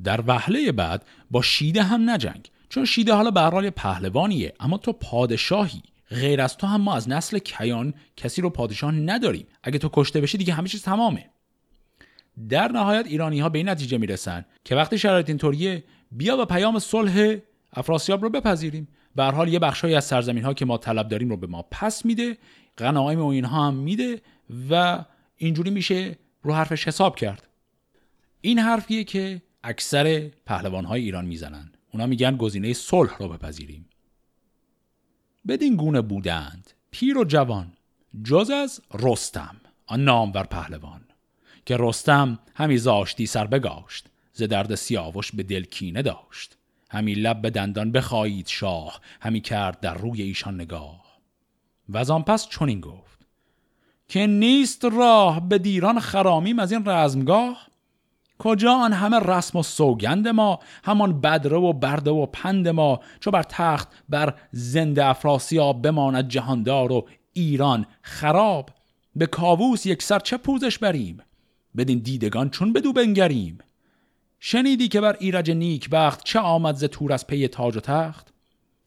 در 0.03 0.23
وهله 0.27 0.71
بعد 0.71 1.05
با 1.31 1.41
شیده 1.41 1.83
هم 1.83 2.09
نجنگ 2.09 2.49
چون 2.69 2.85
شیده 2.85 3.13
حالا 3.13 3.31
به 3.31 3.41
حال 3.41 3.69
پهلوانیه 3.69 4.53
اما 4.59 4.77
تو 4.77 4.93
پادشاهی. 4.93 5.81
غیر 6.09 6.41
از 6.41 6.57
تو 6.57 6.67
هم 6.67 6.81
ما 6.81 6.95
از 6.95 7.09
نسل 7.09 7.39
کیان 7.39 7.93
کسی 8.17 8.41
رو 8.41 8.49
پادشاه 8.49 8.91
نداریم. 8.91 9.47
اگه 9.63 9.79
تو 9.79 9.89
کشته 9.93 10.21
بشی 10.21 10.37
دیگه 10.37 10.53
همه 10.53 10.67
چیز 10.67 10.83
تمامه. 10.83 11.29
در 12.49 12.71
نهایت 12.71 13.05
ایرانی 13.05 13.39
ها 13.39 13.49
به 13.49 13.59
این 13.59 13.69
نتیجه 13.69 13.97
می‌رسن 13.97 14.45
که 14.63 14.75
وقتی 14.75 14.97
شرایط 14.97 15.29
اینطوریه 15.29 15.83
بیا 16.11 16.37
با 16.37 16.45
پیام 16.45 16.79
صلح 16.79 17.37
افراسیاب 17.73 18.23
رو 18.23 18.29
بپذیریم. 18.29 18.87
به 19.15 19.23
حال 19.23 19.53
یه 19.53 19.59
بخشی 19.59 19.95
از 19.95 20.05
سرزمین 20.05 20.43
ها 20.43 20.53
که 20.53 20.65
ما 20.65 20.77
طلب 20.77 21.07
داریم 21.07 21.29
رو 21.29 21.37
به 21.37 21.47
ما 21.47 21.65
پس 21.71 22.05
میده 22.05 22.37
غنایم 22.77 23.21
و 23.21 23.27
اینها 23.27 23.67
هم 23.67 23.73
میده 23.73 24.21
و 24.69 25.05
اینجوری 25.37 25.69
میشه 25.69 26.17
رو 26.43 26.53
حرفش 26.53 26.87
حساب 26.87 27.15
کرد. 27.15 27.47
این 28.41 28.59
حرفیه 28.59 29.03
که 29.03 29.41
اکثر 29.63 30.29
پهلوان 30.45 30.85
های 30.85 31.01
ایران 31.01 31.25
می‌زنن. 31.25 31.71
اونا 31.93 32.05
میگن 32.05 32.37
گزینه 32.37 32.73
صلح 32.73 33.17
رو 33.17 33.29
بپذیریم. 33.29 33.88
بدین 35.49 35.75
گونه 35.75 36.01
بودند. 36.01 36.71
پیر 36.91 37.17
و 37.17 37.23
جوان. 37.23 37.73
جز 38.23 38.49
از 38.49 38.81
رستم 38.93 39.55
آن 39.85 40.03
نامور 40.03 40.43
پهلوان 40.43 41.01
که 41.65 41.77
رستم 41.79 42.39
همی 42.55 42.77
زاشتی 42.77 43.25
سر 43.25 43.47
بگاشت 43.47 44.05
ز 44.33 44.43
درد 44.43 44.75
سیاوش 44.75 45.31
به 45.31 45.43
دل 45.43 45.63
کینه 45.63 46.01
داشت. 46.01 46.57
همی 46.91 47.13
لب 47.13 47.41
به 47.41 47.49
دندان 47.49 47.91
بخواهید 47.91 48.47
شاه 48.47 49.01
همی 49.21 49.41
کرد 49.41 49.79
در 49.79 49.93
روی 49.93 50.21
ایشان 50.21 50.55
نگاه. 50.55 51.19
و 51.89 51.97
از 51.97 52.09
آن 52.09 52.23
پس 52.23 52.47
چنین 52.47 52.81
گفت 52.81 53.19
که 54.07 54.27
نیست 54.27 54.85
راه 54.85 55.49
به 55.49 55.57
دیران 55.57 55.99
خرامیم 55.99 56.59
از 56.59 56.71
این 56.71 56.85
رزمگاه؟ 56.85 57.68
کجا 58.39 58.73
آن 58.73 58.93
همه 58.93 59.19
رسم 59.19 59.59
و 59.59 59.63
سوگند 59.63 60.27
ما 60.27 60.59
همان 60.83 61.21
بدره 61.21 61.57
و 61.57 61.73
برده 61.73 62.11
و 62.11 62.25
پند 62.25 62.67
ما 62.67 62.99
چو 63.19 63.31
بر 63.31 63.43
تخت 63.43 63.87
بر 64.09 64.33
زنده 64.51 65.05
افراسیاب 65.05 65.81
بماند 65.81 66.27
جهاندار 66.27 66.91
و 66.91 67.07
ایران 67.33 67.85
خراب. 68.01 68.69
به 69.15 69.25
کاووس 69.25 69.85
یکسر 69.85 70.19
چه 70.19 70.37
پوزش 70.37 70.77
بریم؟ 70.77 71.17
بدین 71.77 71.99
دیدگان 71.99 72.49
چون 72.49 72.73
بدو 72.73 72.93
بنگریم؟ 72.93 73.57
شنیدی 74.39 74.87
که 74.87 75.01
بر 75.01 75.15
ایرج 75.19 75.51
نیک 75.51 75.89
بخت 75.89 76.23
چه 76.23 76.39
آمد 76.39 76.75
ز 76.75 76.83
تور 76.83 77.13
از 77.13 77.27
پی 77.27 77.47
تاج 77.47 77.77
و 77.77 77.79
تخت؟ 77.79 78.33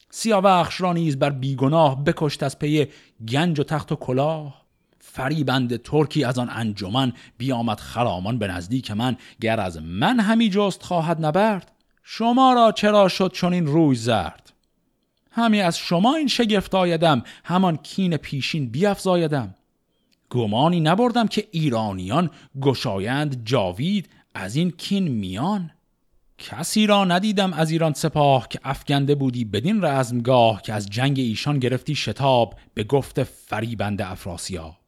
سیاوخش 0.09 0.81
را 0.81 0.93
نیز 0.93 1.19
بر 1.19 1.29
بیگناه 1.29 2.03
بکشت 2.03 2.43
از 2.43 2.59
پی 2.59 2.87
گنج 3.29 3.59
و 3.59 3.63
تخت 3.63 3.91
و 3.91 3.95
کلاه. 3.95 4.62
فریبنده 5.05 5.75
ترکی 5.75 6.23
از 6.23 6.39
آن 6.39 6.49
انجمن 6.49 7.13
بیامد 7.37 7.79
خرامان 7.79 8.37
به 8.37 8.47
نزدیک 8.47 8.91
من 8.91 9.17
گر 9.41 9.59
از 9.59 9.77
من 9.77 10.19
همی 10.19 10.49
جست 10.49 10.83
خواهد 10.83 11.25
نبرد. 11.25 11.71
شما 12.03 12.53
را 12.53 12.71
چرا 12.71 13.07
شد 13.07 13.31
چنین 13.31 13.65
روی 13.65 13.95
زرد؟ 13.95 14.53
همی 15.31 15.61
از 15.61 15.77
شما 15.77 16.15
این 16.15 16.27
شگفت 16.27 16.75
آیدم 16.75 17.23
همان 17.43 17.77
کین 17.77 18.17
پیشین 18.17 18.69
بیافزایدم 18.69 19.55
گمانی 20.29 20.79
نبردم 20.79 21.27
که 21.27 21.47
ایرانیان 21.51 22.29
گشایند 22.61 23.45
جاوید 23.45 24.09
از 24.33 24.55
این 24.55 24.71
کین 24.71 25.07
میان. 25.07 25.71
کسی 26.37 26.87
را 26.87 27.05
ندیدم 27.05 27.53
از 27.53 27.71
ایران 27.71 27.93
سپاه 27.93 28.47
که 28.47 28.59
افگنده 28.63 29.15
بودی 29.15 29.45
بدین 29.45 29.85
رزمگاه 29.85 30.61
که 30.61 30.73
از 30.73 30.89
جنگ 30.89 31.19
ایشان 31.19 31.59
گرفتی 31.59 31.95
شتاب 31.95 32.55
به 32.73 32.83
گفت 32.83 33.23
فریبند 33.23 34.01
افراسیاب. 34.01 34.82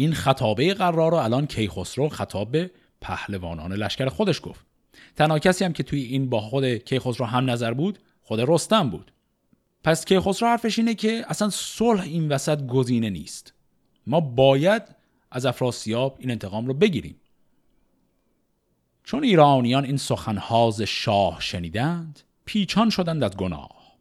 این 0.00 0.14
خطابه 0.14 0.74
قرار 0.74 1.10
رو 1.10 1.16
الان 1.16 1.46
کیخسرو 1.46 2.08
خطاب 2.08 2.50
به 2.50 2.70
پهلوانان 3.00 3.72
لشکر 3.72 4.08
خودش 4.08 4.40
گفت. 4.42 4.66
تنها 5.16 5.38
کسی 5.38 5.64
هم 5.64 5.72
که 5.72 5.82
توی 5.82 6.02
این 6.02 6.30
با 6.30 6.40
خود 6.40 6.64
کیخسرو 6.64 7.26
هم 7.26 7.50
نظر 7.50 7.74
بود 7.74 7.98
خود 8.22 8.40
رستم 8.40 8.90
بود. 8.90 9.12
پس 9.84 10.04
کیخسرو 10.04 10.48
حرفش 10.48 10.78
اینه 10.78 10.94
که 10.94 11.24
اصلا 11.28 11.50
صلح 11.50 12.02
این 12.02 12.28
وسط 12.28 12.66
گزینه 12.66 13.10
نیست. 13.10 13.54
ما 14.06 14.20
باید 14.20 14.82
از 15.30 15.46
افراسیاب 15.46 16.16
این 16.18 16.30
انتقام 16.30 16.66
رو 16.66 16.74
بگیریم. 16.74 17.16
چون 19.04 19.24
ایرانیان 19.24 19.84
این 19.84 19.96
سخنهاز 19.96 20.82
شاه 20.82 21.40
شنیدند 21.40 22.20
پیچان 22.44 22.90
شدند 22.90 23.24
از 23.24 23.36
گناه. 23.36 23.96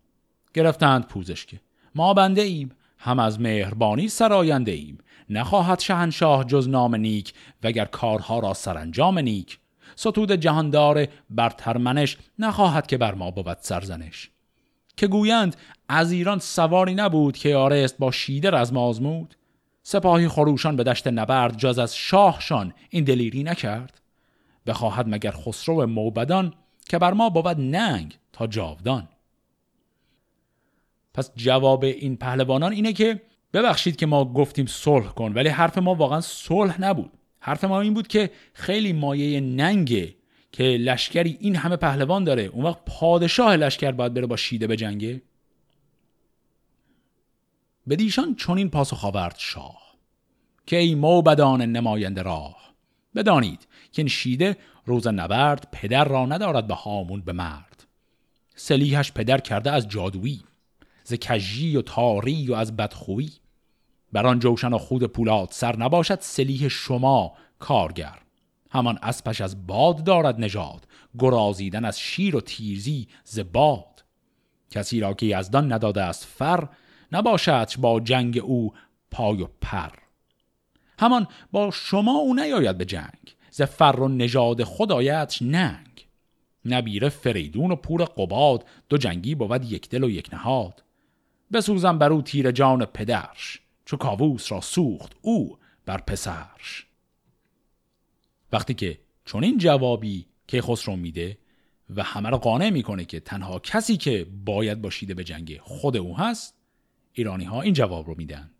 گرفتند 0.53 1.07
پوزشکه. 1.07 1.59
ما 1.95 2.13
بنده 2.13 2.41
ایم. 2.41 2.71
هم 2.99 3.19
از 3.19 3.39
مهربانی 3.39 4.07
سراینده 4.07 4.71
ایم 4.71 4.97
نخواهد 5.29 5.79
شهنشاه 5.79 6.43
جز 6.43 6.69
نام 6.69 6.95
نیک 6.95 7.33
وگر 7.63 7.85
کارها 7.85 8.39
را 8.39 8.53
سرانجام 8.53 9.19
نیک. 9.19 9.59
ستود 9.95 10.31
جهاندار 10.31 11.07
برترمنش 11.29 12.17
نخواهد 12.39 12.87
که 12.87 12.97
بر 12.97 13.13
ما 13.13 13.31
بود 13.31 13.57
سرزنش. 13.61 14.29
که 14.97 15.07
گویند 15.07 15.55
از 15.89 16.11
ایران 16.11 16.39
سواری 16.39 16.95
نبود 16.95 17.37
که 17.37 17.55
آرست 17.55 17.97
با 17.97 18.11
شیده 18.11 18.57
از 18.57 18.73
آزمود. 18.73 19.35
سپاهی 19.83 20.27
خروشان 20.27 20.75
به 20.75 20.83
دشت 20.83 21.07
نبرد 21.07 21.57
جز 21.57 21.79
از 21.79 21.95
شاهشان 21.95 22.73
این 22.89 23.03
دلیری 23.03 23.43
نکرد. 23.43 24.01
بخواهد 24.67 25.05
مگر 25.09 25.31
خسرو 25.31 25.85
موبدان 25.87 26.53
که 26.89 26.97
بر 26.97 27.13
ما 27.13 27.29
بود 27.29 27.47
ننگ 27.47 28.17
تا 28.33 28.47
جاودان. 28.47 29.07
پس 31.13 31.31
جواب 31.35 31.83
این 31.83 32.17
پهلوانان 32.17 32.71
اینه 32.71 32.93
که 32.93 33.21
ببخشید 33.53 33.95
که 33.95 34.05
ما 34.05 34.25
گفتیم 34.25 34.65
صلح 34.65 35.07
کن 35.07 35.33
ولی 35.33 35.49
حرف 35.49 35.77
ما 35.77 35.95
واقعا 35.95 36.21
صلح 36.21 36.81
نبود. 36.81 37.11
حرف 37.39 37.63
ما 37.63 37.81
این 37.81 37.93
بود 37.93 38.07
که 38.07 38.31
خیلی 38.53 38.93
مایه 38.93 39.41
ننگه 39.41 40.15
که 40.51 40.63
لشکری 40.63 41.37
این 41.39 41.55
همه 41.55 41.75
پهلوان 41.75 42.23
داره. 42.23 42.43
اون 42.43 42.65
وقت 42.65 42.77
پادشاه 42.85 43.55
لشکر 43.55 43.91
باید 43.91 44.13
بره 44.13 44.25
با 44.25 44.35
شیده 44.35 44.67
به 44.67 44.75
جنگه 44.75 45.21
به 47.87 47.95
دیشان 47.95 48.35
چنین 48.35 48.69
پاسخ 48.69 49.05
آورد 49.05 49.35
شاه 49.37 49.81
که 50.65 50.77
ای 50.77 50.95
موبدان 50.95 51.61
نماینده 51.61 52.21
راه 52.21 52.73
بدانید 53.15 53.67
که 53.91 54.01
این 54.01 54.09
شیده 54.09 54.57
روز 54.85 55.07
نبرد 55.07 55.67
پدر 55.71 56.05
را 56.05 56.25
ندارد 56.25 56.67
به 56.67 56.73
هامون 56.73 57.21
به 57.21 57.33
مرد. 57.33 57.87
سلیحش 58.55 59.11
پدر 59.11 59.37
کرده 59.37 59.71
از 59.71 59.87
جادویی. 59.87 60.43
ز 61.09 61.13
کجی 61.13 61.75
و 61.75 61.81
تاری 61.81 62.47
و 62.47 62.53
از 62.53 62.75
بدخویی. 62.75 63.31
بر 64.11 64.27
آن 64.27 64.39
جوشن 64.39 64.73
و 64.73 64.77
خود 64.77 65.03
پولاد 65.03 65.47
سر 65.51 65.75
نباشد 65.75 66.19
سلیح 66.21 66.67
شما 66.67 67.33
کارگر. 67.59 68.19
همان 68.71 68.99
اسپش 69.01 69.41
از 69.41 69.67
باد 69.67 70.03
دارد 70.03 70.41
نژاد 70.41 70.87
گرازیدن 71.19 71.85
از 71.85 71.99
شیر 71.99 72.35
و 72.35 72.41
تیزی 72.41 73.07
ز 73.23 73.39
باد. 73.53 74.03
کسی 74.71 74.99
را 74.99 75.13
که 75.13 75.25
یزدان 75.25 75.73
نداده 75.73 76.01
است 76.01 76.25
فر 76.25 76.67
نباشد 77.11 77.67
با 77.77 77.99
جنگ 77.99 78.37
او 78.43 78.73
پای 79.11 79.41
و 79.41 79.47
پر. 79.61 79.91
همان 80.99 81.27
با 81.51 81.71
شما 81.71 82.17
او 82.17 82.33
نیاید 82.33 82.77
به 82.77 82.85
جنگ 82.85 83.35
ز 83.51 83.61
فر 83.61 83.95
و 83.99 84.07
نژاد 84.07 84.63
خود 84.63 84.91
آیدش 84.91 85.41
ننگ. 85.41 86.07
نبیره 86.65 87.09
فریدون 87.09 87.71
و 87.71 87.75
پور 87.75 88.05
قباد 88.05 88.65
دو 88.89 88.97
جنگی 88.97 89.35
بود 89.35 89.71
یک 89.71 89.89
دل 89.89 90.03
و 90.03 90.09
یک 90.09 90.29
نهاد. 90.33 90.83
بسوزم 91.53 91.97
بر 91.97 92.11
او 92.11 92.21
تیر 92.21 92.51
جان 92.51 92.85
پدرش 92.85 93.59
چو 93.85 93.97
کاووس 93.97 94.51
را 94.51 94.61
سوخت 94.61 95.15
او 95.21 95.57
بر 95.85 95.97
پسرش. 95.97 96.87
وقتی 98.51 98.73
که 98.73 98.99
چون 99.25 99.43
این 99.43 99.57
جوابی 99.57 100.25
که 100.47 100.61
خسرو 100.61 100.95
میده 100.95 101.37
و 101.95 102.03
همه 102.03 102.29
را 102.29 102.37
قانع 102.37 102.69
می‌کنه 102.69 103.05
که 103.05 103.19
تنها 103.19 103.59
کسی 103.59 103.97
که 103.97 104.27
باید 104.45 104.81
باشیده 104.81 105.13
به 105.13 105.23
جنگ 105.23 105.59
خود 105.61 105.97
او 105.97 106.17
هست 106.17 106.55
ایرانی 107.13 107.45
ها 107.45 107.61
این 107.61 107.73
جواب 107.73 108.07
رو 108.07 108.15
میدن. 108.17 108.51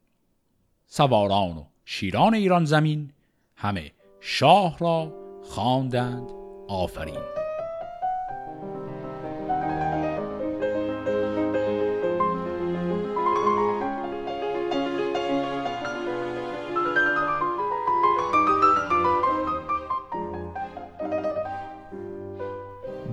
سواران 0.87 1.57
و 1.57 1.65
شیران 1.85 2.33
ایران 2.33 2.65
زمین 2.65 3.11
همه 3.55 3.91
شاه 4.19 4.77
را 4.79 5.13
خواندند 5.43 6.29
آفرین. 6.67 7.38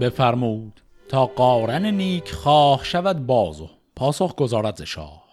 بفرمود 0.01 0.81
تا 1.09 1.27
قارن 1.27 1.87
نیک 1.87 2.33
خواه 2.33 2.85
شود 2.85 3.27
بازو 3.27 3.71
پاسخ 3.97 4.35
گذارد 4.35 4.85
شاه 4.85 5.25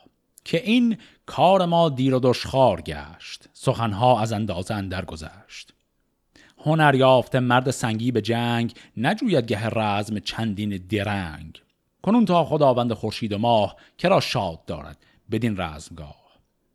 که 0.43 0.63
این 0.63 0.97
کار 1.25 1.65
ما 1.65 1.89
دیر 1.89 2.15
و 2.15 2.19
دشخار 2.23 2.81
گشت 2.81 3.49
سخنها 3.53 4.21
از 4.21 4.33
اندازه 4.33 4.73
اندر 4.73 5.05
گذشت. 5.05 5.73
هنر 6.65 6.95
یافته 6.95 7.39
مرد 7.39 7.71
سنگی 7.71 8.11
به 8.11 8.21
جنگ 8.21 8.73
نجوید 8.97 9.45
گه 9.45 9.69
رزم 9.69 10.19
چندین 10.19 10.77
درنگ. 10.89 11.61
کنون 12.01 12.25
تا 12.25 12.45
خداوند 12.45 12.93
خورشید 12.93 13.33
و 13.33 13.37
ماه 13.37 13.75
کرا 13.97 14.19
شاد 14.19 14.65
دارد 14.65 14.97
بدین 15.31 15.57
رزمگاه. 15.57 16.23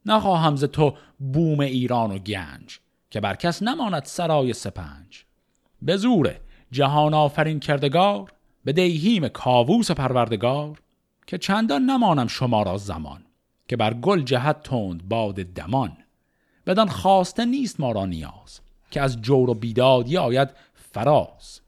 نخواهم 0.07 0.57
ز 0.57 0.65
تو 0.65 0.95
بوم 1.33 1.61
ایران 1.61 2.11
و 2.11 2.19
گنج 2.19 2.79
که 3.11 3.21
بر 3.21 3.35
کس 3.35 3.63
نماند 3.63 4.05
سرای 4.05 4.53
سپنج. 4.53 5.25
به 5.83 5.97
زور 5.97 6.35
جهان 6.71 7.15
آفرین 7.15 7.61
کردگار 7.61 8.33
به 8.65 8.73
دیهیم 8.73 9.29
کاووس 9.29 9.91
پروردگار 9.91 10.79
که 11.27 11.39
چندان 11.39 11.83
نمانم 11.83 12.27
شما 12.27 12.63
را 12.63 12.77
زمان 12.77 13.25
که 13.69 13.77
بر 13.77 13.95
گل 13.95 14.23
جهت 14.23 14.63
تند 14.63 15.09
باد 15.09 15.35
دمان. 15.35 15.97
بدان 16.67 16.89
خواسته 16.89 17.45
نیست 17.45 17.81
ما 17.81 17.93
را 17.93 18.07
نیاز 18.07 18.61
که 18.91 19.01
از 19.01 19.23
جور 19.23 19.51
و 19.51 19.55
بیدادی 19.55 20.17
آید 20.17 20.49
فراز. 20.75 21.61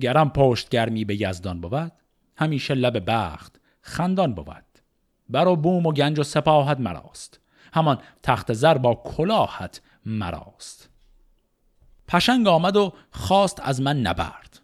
گرم 0.00 0.30
پشت 0.30 0.68
گرمی 0.68 1.04
به 1.04 1.22
یزدان 1.22 1.60
بود 1.60 1.92
همیشه 2.36 2.74
لب 2.74 3.10
بخت 3.10 3.60
خندان 3.80 4.34
بود. 4.34 4.64
بر 5.28 5.48
و 5.48 5.56
بوم 5.56 5.86
و 5.86 5.92
گنج 5.92 6.18
و 6.18 6.22
سپاهت 6.22 6.80
مراست 6.80 7.40
همان 7.72 7.98
تخت 8.22 8.52
زر 8.52 8.78
با 8.78 8.94
کلاهت 8.94 9.80
مراست. 10.06 10.90
پشنگ 12.08 12.46
آمد 12.46 12.76
و 12.76 12.92
خواست 13.10 13.60
از 13.62 13.80
من 13.80 14.00
نبرد. 14.00 14.60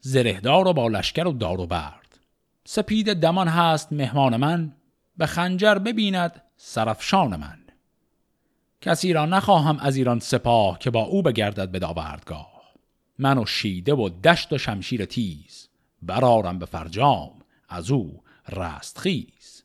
زرهدار 0.00 0.68
و 0.68 0.72
با 0.72 0.88
لشکر 0.88 1.26
و 1.26 1.32
دار 1.32 1.60
و 1.60 1.66
برد. 1.66 2.18
سپید 2.64 3.12
دمان 3.12 3.48
هست 3.48 3.92
مهمان 3.92 4.36
من 4.36 4.72
به 5.16 5.26
خنجر 5.26 5.74
ببیند 5.74 6.42
سرفشان 6.56 7.36
من. 7.36 7.58
کسی 8.80 9.12
را 9.12 9.26
نخواهم 9.26 9.78
از 9.78 9.96
ایران 9.96 10.18
سپاه 10.18 10.78
که 10.78 10.90
با 10.90 11.02
او 11.02 11.22
بگردد 11.22 11.70
به 11.70 11.78
داوردگاه. 11.78 12.60
من 13.18 13.38
و 13.38 13.46
شیده 13.46 13.94
و 13.94 14.08
دشت 14.08 14.52
و 14.52 14.58
شمشیر 14.58 15.04
تیز 15.04 15.68
برارم 16.02 16.58
به 16.58 16.66
فرجام 16.66 17.30
از 17.68 17.90
او 17.90 18.22
رستخیز 18.48 19.62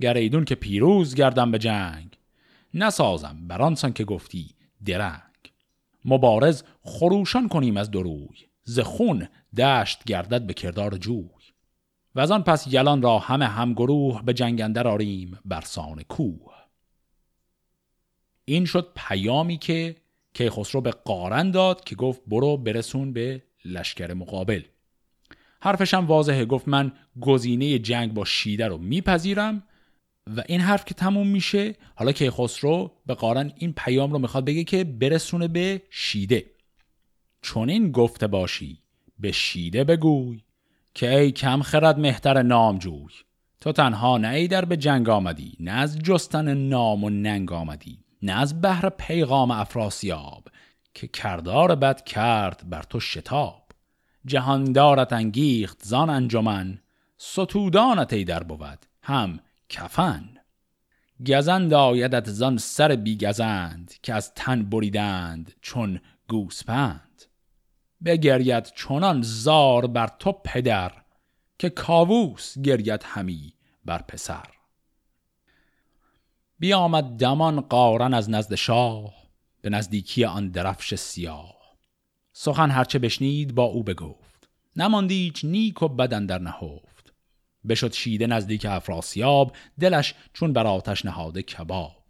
گر 0.00 0.16
ایدون 0.16 0.44
که 0.44 0.54
پیروز 0.54 1.14
گردم 1.14 1.50
به 1.50 1.58
جنگ 1.58 2.18
نسازم 2.74 3.48
برانسان 3.48 3.92
که 3.92 4.04
گفتی 4.04 4.50
درنگ. 4.84 5.31
مبارز 6.04 6.62
خروشان 6.82 7.48
کنیم 7.48 7.76
از 7.76 7.90
دروی 7.90 8.36
ز 8.64 8.80
خون 8.80 9.28
دشت 9.56 10.04
گردد 10.04 10.46
به 10.46 10.54
کردار 10.54 10.96
جوی. 10.96 11.28
و 12.14 12.20
از 12.20 12.30
آن 12.30 12.42
پس 12.42 12.66
یلان 12.66 13.02
را 13.02 13.18
همه 13.18 13.46
همگروه 13.46 14.22
به 14.22 14.34
جنگنده 14.34 14.80
آریم 14.80 15.38
برسان 15.44 16.02
کوه. 16.02 16.52
این 18.44 18.64
شد 18.64 18.92
پیامی 18.96 19.58
که 19.58 19.96
کیخسرو 20.34 20.80
به 20.80 20.90
قارن 20.90 21.50
داد 21.50 21.84
که 21.84 21.94
گفت 21.94 22.22
برو 22.26 22.56
برسون 22.56 23.12
به 23.12 23.42
لشکر 23.64 24.14
مقابل. 24.14 24.62
حرفشم 25.60 26.06
واضحه 26.06 26.44
گفت 26.44 26.68
من 26.68 26.92
گزینه 27.20 27.78
جنگ 27.78 28.14
با 28.14 28.24
شیده 28.24 28.66
رو 28.66 28.78
میپذیرم 28.78 29.62
و 30.26 30.42
این 30.46 30.60
حرف 30.60 30.84
که 30.84 30.94
تموم 30.94 31.26
میشه 31.26 31.74
حالا 31.94 32.12
کیخسرو 32.12 32.92
به 33.06 33.14
قارن 33.14 33.52
این 33.56 33.72
پیام 33.72 34.12
رو 34.12 34.18
می‌خواد 34.18 34.44
بگه 34.44 34.64
که 34.64 34.84
برسونه 34.84 35.48
به 35.48 35.82
شیده. 35.90 36.46
چون 37.42 37.70
این 37.70 37.92
گفته 37.92 38.26
باشی 38.26 38.78
به 39.18 39.32
شیده 39.32 39.84
بگوی 39.84 40.42
که 40.94 41.18
ای 41.18 41.32
کم 41.32 41.62
خرد 41.62 41.98
مهتر 41.98 42.42
نامجوی. 42.42 43.12
تو 43.60 43.72
تنها 43.72 44.18
نه 44.18 44.28
ای 44.28 44.48
در 44.48 44.64
به 44.64 44.76
جنگ 44.76 45.08
آمدی 45.08 45.56
نه 45.60 45.70
از 45.72 45.98
جستن 45.98 46.54
نام 46.54 47.04
و 47.04 47.10
ننگ 47.10 47.52
آمدی 47.52 48.04
نه 48.22 48.32
از 48.32 48.60
بهر 48.60 48.88
پیغام 48.88 49.50
افراسیاب 49.50 50.48
که 50.94 51.08
کردار 51.08 51.74
بد 51.74 52.04
کرد 52.04 52.70
بر 52.70 52.82
تو 52.82 53.00
شتاب. 53.00 53.62
جهاندارت 54.26 55.12
انگیخت 55.12 55.82
زان 55.84 56.10
انجمن 56.10 56.78
ستودانت 57.18 58.12
ای 58.12 58.24
در 58.24 58.42
بود 58.42 58.86
هم 59.02 59.40
کفن. 59.72 60.28
گزند 61.26 61.74
آیدت 61.74 62.30
زان 62.30 62.58
سر 62.58 62.96
بیگزند 62.96 63.94
که 64.02 64.14
از 64.14 64.34
تن 64.34 64.62
بریدند 64.62 65.52
چون 65.60 66.00
گوسپند. 66.28 67.24
بگرید 68.04 68.64
چونان 68.64 69.22
زار 69.22 69.86
بر 69.86 70.08
تو 70.18 70.32
پدر 70.32 70.92
که 71.58 71.70
کاووس 71.70 72.58
گرید 72.58 73.02
همی 73.04 73.54
بر 73.84 74.02
پسر. 74.02 74.46
بیامد 76.58 77.04
دمان 77.04 77.60
قارن 77.60 78.14
از 78.14 78.30
نزد 78.30 78.54
شاه 78.54 79.14
به 79.60 79.70
نزدیکی 79.70 80.24
آن 80.24 80.48
درفش 80.48 80.94
سیاه. 80.94 81.56
سخن 82.32 82.70
هرچه 82.70 82.98
بشنید 82.98 83.54
با 83.54 83.64
او 83.64 83.82
بگفت. 83.82 84.48
نماندی 84.76 85.14
هیچ 85.14 85.44
نیک 85.44 85.82
و 85.82 85.88
بدن 85.88 86.26
در 86.26 86.38
نهفت. 86.38 86.91
بشد 87.68 87.92
شیده 87.92 88.26
نزدیک 88.26 88.66
افراسیاب 88.68 89.56
دلش 89.80 90.14
چون 90.32 90.52
بر 90.52 90.66
آتش 90.66 91.04
نهاده 91.04 91.42
کباب. 91.42 92.02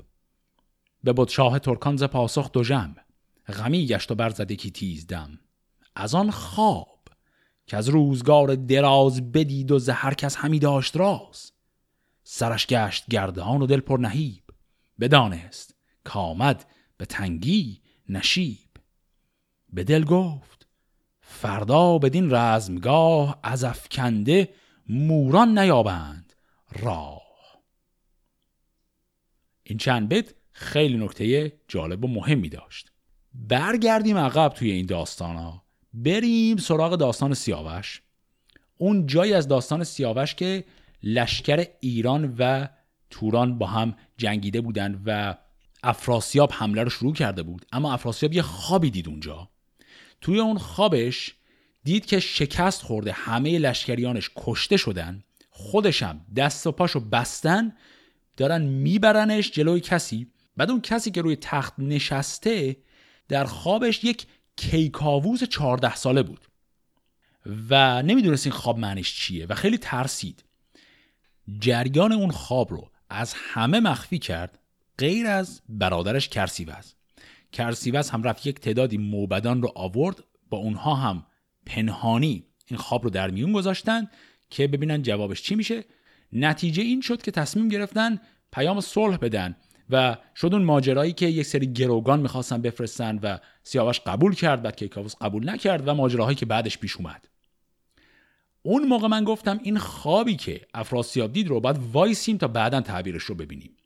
به 1.04 1.26
شاه 1.28 1.58
ترکان 1.58 1.96
ز 1.96 2.04
پاسخ 2.04 2.52
دو 2.52 2.64
جم 2.64 2.96
غمی 3.48 3.86
گشت 3.86 4.10
و 4.10 4.14
برزده 4.14 4.56
کی 4.56 4.70
تیز 4.70 5.06
دم. 5.06 5.38
از 5.96 6.14
آن 6.14 6.30
خواب 6.30 7.08
که 7.66 7.76
از 7.76 7.88
روزگار 7.88 8.54
دراز 8.54 9.32
بدید 9.32 9.70
و 9.70 9.78
زهر 9.78 10.14
کس 10.14 10.36
همی 10.36 10.58
داشت 10.58 10.96
راز. 10.96 11.52
سرش 12.24 12.66
گشت 12.66 13.06
گردان 13.10 13.62
و 13.62 13.66
دل 13.66 13.80
پر 13.80 13.96
نهیب 13.96 14.42
بدانست 15.00 15.74
کامد 16.04 16.64
به 16.96 17.06
تنگی 17.06 17.80
نشیب. 18.08 18.68
به 19.72 19.84
دل 19.84 20.04
گفت 20.04 20.66
فردا 21.20 21.98
بدین 21.98 22.34
رزمگاه 22.34 23.40
از 23.42 23.64
افکنده 23.64 24.48
موران 24.92 25.58
نیابند. 25.58 26.32
راه. 26.72 27.22
این 29.62 29.78
چند 29.78 30.08
بیت 30.08 30.34
خیلی 30.52 30.98
نکته 30.98 31.52
جالب 31.68 32.04
و 32.04 32.08
مهمی 32.08 32.48
داشت. 32.48 32.92
برگردیم 33.34 34.18
عقب 34.18 34.48
توی 34.48 34.70
این 34.70 34.86
داستان 34.86 35.36
ها 35.36 35.62
بریم 35.94 36.56
سراغ 36.56 36.96
داستان 36.96 37.34
سیاوش. 37.34 38.02
اون 38.78 39.06
جایی 39.06 39.34
از 39.34 39.48
داستان 39.48 39.84
سیاوش 39.84 40.34
که 40.34 40.64
لشکر 41.02 41.66
ایران 41.80 42.34
و 42.38 42.68
توران 43.10 43.58
با 43.58 43.66
هم 43.66 43.96
جنگیده 44.16 44.60
بودند 44.60 45.02
و 45.06 45.36
افراسیاب 45.82 46.52
حمله 46.52 46.82
رو 46.82 46.90
شروع 46.90 47.14
کرده 47.14 47.42
بود. 47.42 47.66
اما 47.72 47.92
افراسیاب 47.92 48.32
یه 48.32 48.42
خوابی 48.42 48.90
دید 48.90 49.08
اونجا. 49.08 49.48
توی 50.20 50.40
اون 50.40 50.58
خوابش 50.58 51.34
دید 51.84 52.06
که 52.06 52.20
شکست 52.20 52.82
خورده 52.82 53.12
همه 53.12 53.58
لشکریانش 53.58 54.30
کشته 54.36 54.76
شدن 54.76 55.24
خودشم 55.50 56.20
دست 56.36 56.66
و 56.66 56.72
پاشو 56.72 57.00
بستن 57.00 57.72
دارن 58.36 58.62
میبرنش 58.62 59.50
جلوی 59.50 59.80
کسی. 59.80 60.26
بعد 60.56 60.70
اون 60.70 60.80
کسی 60.80 61.10
که 61.10 61.22
روی 61.22 61.36
تخت 61.36 61.74
نشسته 61.78 62.76
در 63.28 63.44
خوابش 63.44 64.04
یک 64.04 64.26
کیکاووز 64.56 65.44
چهارده 65.44 65.94
ساله 65.94 66.22
بود. 66.22 66.46
و 67.70 68.02
نمی‌دونست 68.02 68.46
این 68.46 68.52
خواب 68.52 68.78
معنیش 68.78 69.14
چیه 69.14 69.46
و 69.46 69.54
خیلی 69.54 69.78
ترسید. 69.78 70.44
جریان 71.58 72.12
اون 72.12 72.30
خواب 72.30 72.70
رو 72.70 72.90
از 73.10 73.34
همه 73.36 73.80
مخفی 73.80 74.18
کرد 74.18 74.58
غیر 74.98 75.26
از 75.26 75.62
برادرش 75.68 76.28
کرسیوز. 76.28 76.94
کرسیوز 77.52 78.10
هم 78.10 78.22
رفت 78.22 78.46
یک 78.46 78.60
تعدادی 78.60 78.98
موبدان 78.98 79.62
رو 79.62 79.72
آورد 79.74 80.24
با 80.50 80.58
اونها 80.58 80.94
هم 80.94 81.26
پنهانی 81.66 82.44
این 82.66 82.78
خواب 82.78 83.04
رو 83.04 83.10
در 83.10 83.30
میون 83.30 83.52
گذاشتن 83.52 84.08
که 84.50 84.66
ببینن 84.66 85.02
جوابش 85.02 85.42
چی 85.42 85.54
میشه. 85.54 85.84
نتیجه 86.32 86.82
این 86.82 87.00
شد 87.00 87.22
که 87.22 87.30
تصمیم 87.30 87.68
گرفتن 87.68 88.20
پیام 88.52 88.80
صلح 88.80 89.16
بدن 89.16 89.56
و 89.90 90.16
شد 90.36 90.54
اون 90.54 90.62
ماجرایی 90.64 91.12
که 91.12 91.26
یک 91.26 91.46
سری 91.46 91.72
گروگان 91.72 92.20
می‌خواستن 92.20 92.62
بفرستن 92.62 93.18
و 93.22 93.38
سیاوش 93.62 94.00
قبول 94.00 94.34
کرد 94.34 94.62
بعد 94.62 94.76
کیکاووس 94.76 95.14
قبول 95.20 95.50
نکرد 95.50 95.88
و 95.88 95.94
ماجراهایی 95.94 96.36
که 96.36 96.46
بعدش 96.46 96.78
پیش 96.78 96.96
اومد. 96.96 97.28
اون 98.62 98.88
موقع 98.88 99.08
من 99.08 99.24
گفتم 99.24 99.60
این 99.62 99.78
خوابی 99.78 100.36
که 100.36 100.60
افراسیاب 100.74 101.32
دید 101.32 101.48
رو 101.48 101.60
باید 101.60 101.78
وایسیم 101.92 102.36
تا 102.36 102.48
بعدا 102.48 102.80
تعبیرش 102.80 103.22
رو 103.22 103.34
ببینیم. 103.34 103.76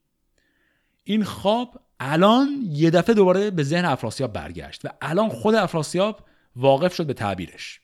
این 1.05 1.25
خواب 1.25 1.81
الان 2.01 2.49
یه 2.71 2.91
دفعه 2.91 3.15
دوباره 3.15 3.51
به 3.51 3.63
ذهن 3.63 3.85
افراسیاب 3.85 4.33
برگشت 4.33 4.85
و 4.85 4.89
الان 5.01 5.29
خود 5.29 5.55
افراسیاب 5.55 6.25
واقف 6.57 6.95
شد 6.95 7.07
به 7.07 7.15
تعبیرش. 7.15 7.81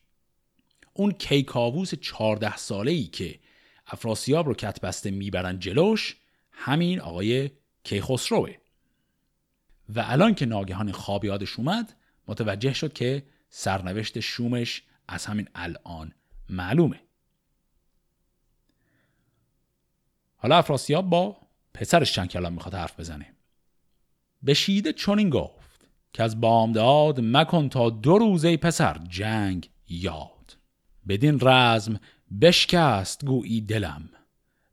اون 0.93 1.13
کیکاووس 1.13 1.95
چارده 1.95 2.57
ساله 2.57 2.91
ای 2.91 3.05
که 3.05 3.41
افراسیاب 3.87 4.47
رو 4.47 4.55
کتبسته 4.55 5.11
می‌برن 5.11 5.59
جلوش 5.59 6.17
همین 6.53 7.01
آقای 7.01 7.51
کیخسروه. 7.85 8.55
و 9.89 10.05
الان 10.07 10.35
که 10.35 10.47
ناگهان 10.47 10.93
خواب 10.93 11.25
یادش 11.25 11.59
اومد 11.59 11.97
متوجه 12.29 12.73
شد 12.73 12.93
که 12.93 13.27
سرنوشت 13.49 14.21
شومش 14.21 14.83
از 15.09 15.27
همین 15.27 15.49
الان 15.55 16.15
معلومه. 16.49 17.01
حالا 20.37 20.57
افراسیاب 20.59 21.11
با 21.11 21.37
پسرش 21.75 22.13
چند 22.13 22.29
کلام 22.29 22.53
می‌خواد 22.53 22.75
حرف 22.75 23.01
بزنه. 23.01 23.35
به 24.43 24.55
شیده 24.55 24.93
چنین 24.93 25.31
گفت 25.31 25.62
که 26.13 26.23
از 26.23 26.41
بامداد 26.41 27.21
مکن 27.21 27.69
تا 27.69 27.91
دو 27.91 28.19
روزه 28.19 28.57
پسر 28.57 29.01
جنگ 29.09 29.71
یاد. 29.89 30.57
بدین 31.09 31.39
رزم 31.41 32.01
بشکست 32.41 33.25
گویی 33.25 33.61
دلم 33.61 34.11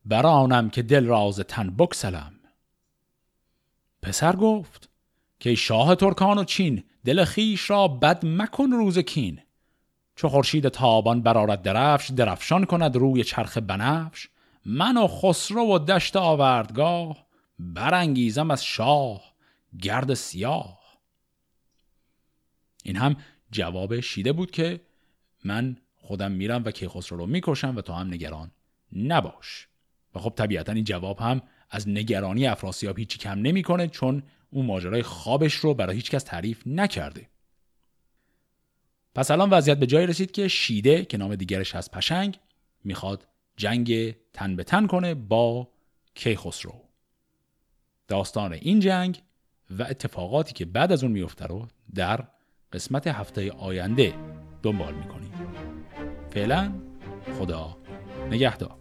برانم 0.05 0.69
که 0.69 0.81
دل 0.81 1.05
راز 1.05 1.39
تن 1.39 1.75
بکسلم 1.77 2.33
پسر 4.01 4.35
گفت 4.35 4.89
که 5.39 5.55
شاه 5.55 5.95
ترکان 5.95 6.37
و 6.37 6.43
چین 6.43 6.83
دل 7.05 7.25
خیش 7.25 7.69
را 7.69 7.87
بد 7.87 8.25
مکن 8.25 8.71
روز 8.71 8.99
کین. 8.99 9.39
چو 10.15 10.29
خورشید 10.29 10.69
تابان 10.69 11.21
برارد 11.21 11.61
درفش 11.61 12.11
درفشان 12.11 12.65
کند 12.65 12.95
روی 12.95 13.23
چرخ 13.23 13.57
بنفش. 13.57 14.27
من 14.65 14.97
و 14.97 15.07
خسرو 15.07 15.75
و 15.75 15.79
دشت 15.79 16.15
آوردگاه 16.15 17.25
برانگیزم 17.59 18.51
از 18.51 18.65
شاه 18.65 19.21
گرد 19.81 20.13
سیاه. 20.13 20.78
این 22.83 22.95
هم 22.95 23.15
جواب 23.51 23.99
شیده 23.99 24.33
بود 24.33 24.51
که 24.51 24.81
من 25.43 25.77
خودم 25.95 26.31
میرم 26.31 26.63
و 26.65 26.71
کیخسرو 26.71 27.17
رو 27.17 27.25
می‌کشم 27.25 27.75
و 27.75 27.81
تو 27.81 27.93
هم 27.93 28.07
نگران 28.07 28.51
نباش. 28.95 29.67
و 30.15 30.19
خب 30.19 30.33
طبیعتا 30.35 30.71
این 30.71 30.83
جواب 30.83 31.19
هم 31.19 31.41
از 31.69 31.89
نگرانی 31.89 32.47
افراسیاب 32.47 32.99
هیچی 32.99 33.17
کم 33.17 33.39
نمی‌کنه 33.39 33.87
چون 33.87 34.23
اون 34.49 34.65
ماجرای 34.65 35.03
خوابش 35.03 35.53
رو 35.53 35.73
برای 35.73 35.95
هیچکس 35.95 36.23
تعریف 36.23 36.63
نکرده. 36.65 37.29
پس 39.15 39.31
الان 39.31 39.49
وضعیت 39.49 39.77
به 39.79 39.87
جایی 39.87 40.07
رسید 40.07 40.31
که 40.31 40.47
شیده 40.47 41.05
که 41.05 41.17
نام 41.17 41.35
دیگرش 41.35 41.75
از 41.75 41.91
پشنگ 41.91 42.39
می‌خواد 42.83 43.27
جنگ 43.57 44.15
تن 44.33 44.55
به 44.55 44.63
تن 44.63 44.87
کنه 44.87 45.13
با 45.13 45.69
کیخسرو. 46.15 46.89
داستان 48.07 48.53
این 48.53 48.79
جنگ 48.79 49.21
و 49.69 49.83
اتفاقاتی 49.83 50.53
که 50.53 50.65
بعد 50.65 50.91
از 50.91 51.03
اون 51.03 51.11
میفته 51.11 51.45
رو 51.45 51.67
در 51.95 52.27
قسمت 52.73 53.07
هفته 53.07 53.51
آینده 53.51 54.13
دنبال 54.63 54.93
می‌کنیم. 54.93 55.31
فعلا 56.31 56.71
خدا 57.39 57.77
نگهدار. 58.31 58.78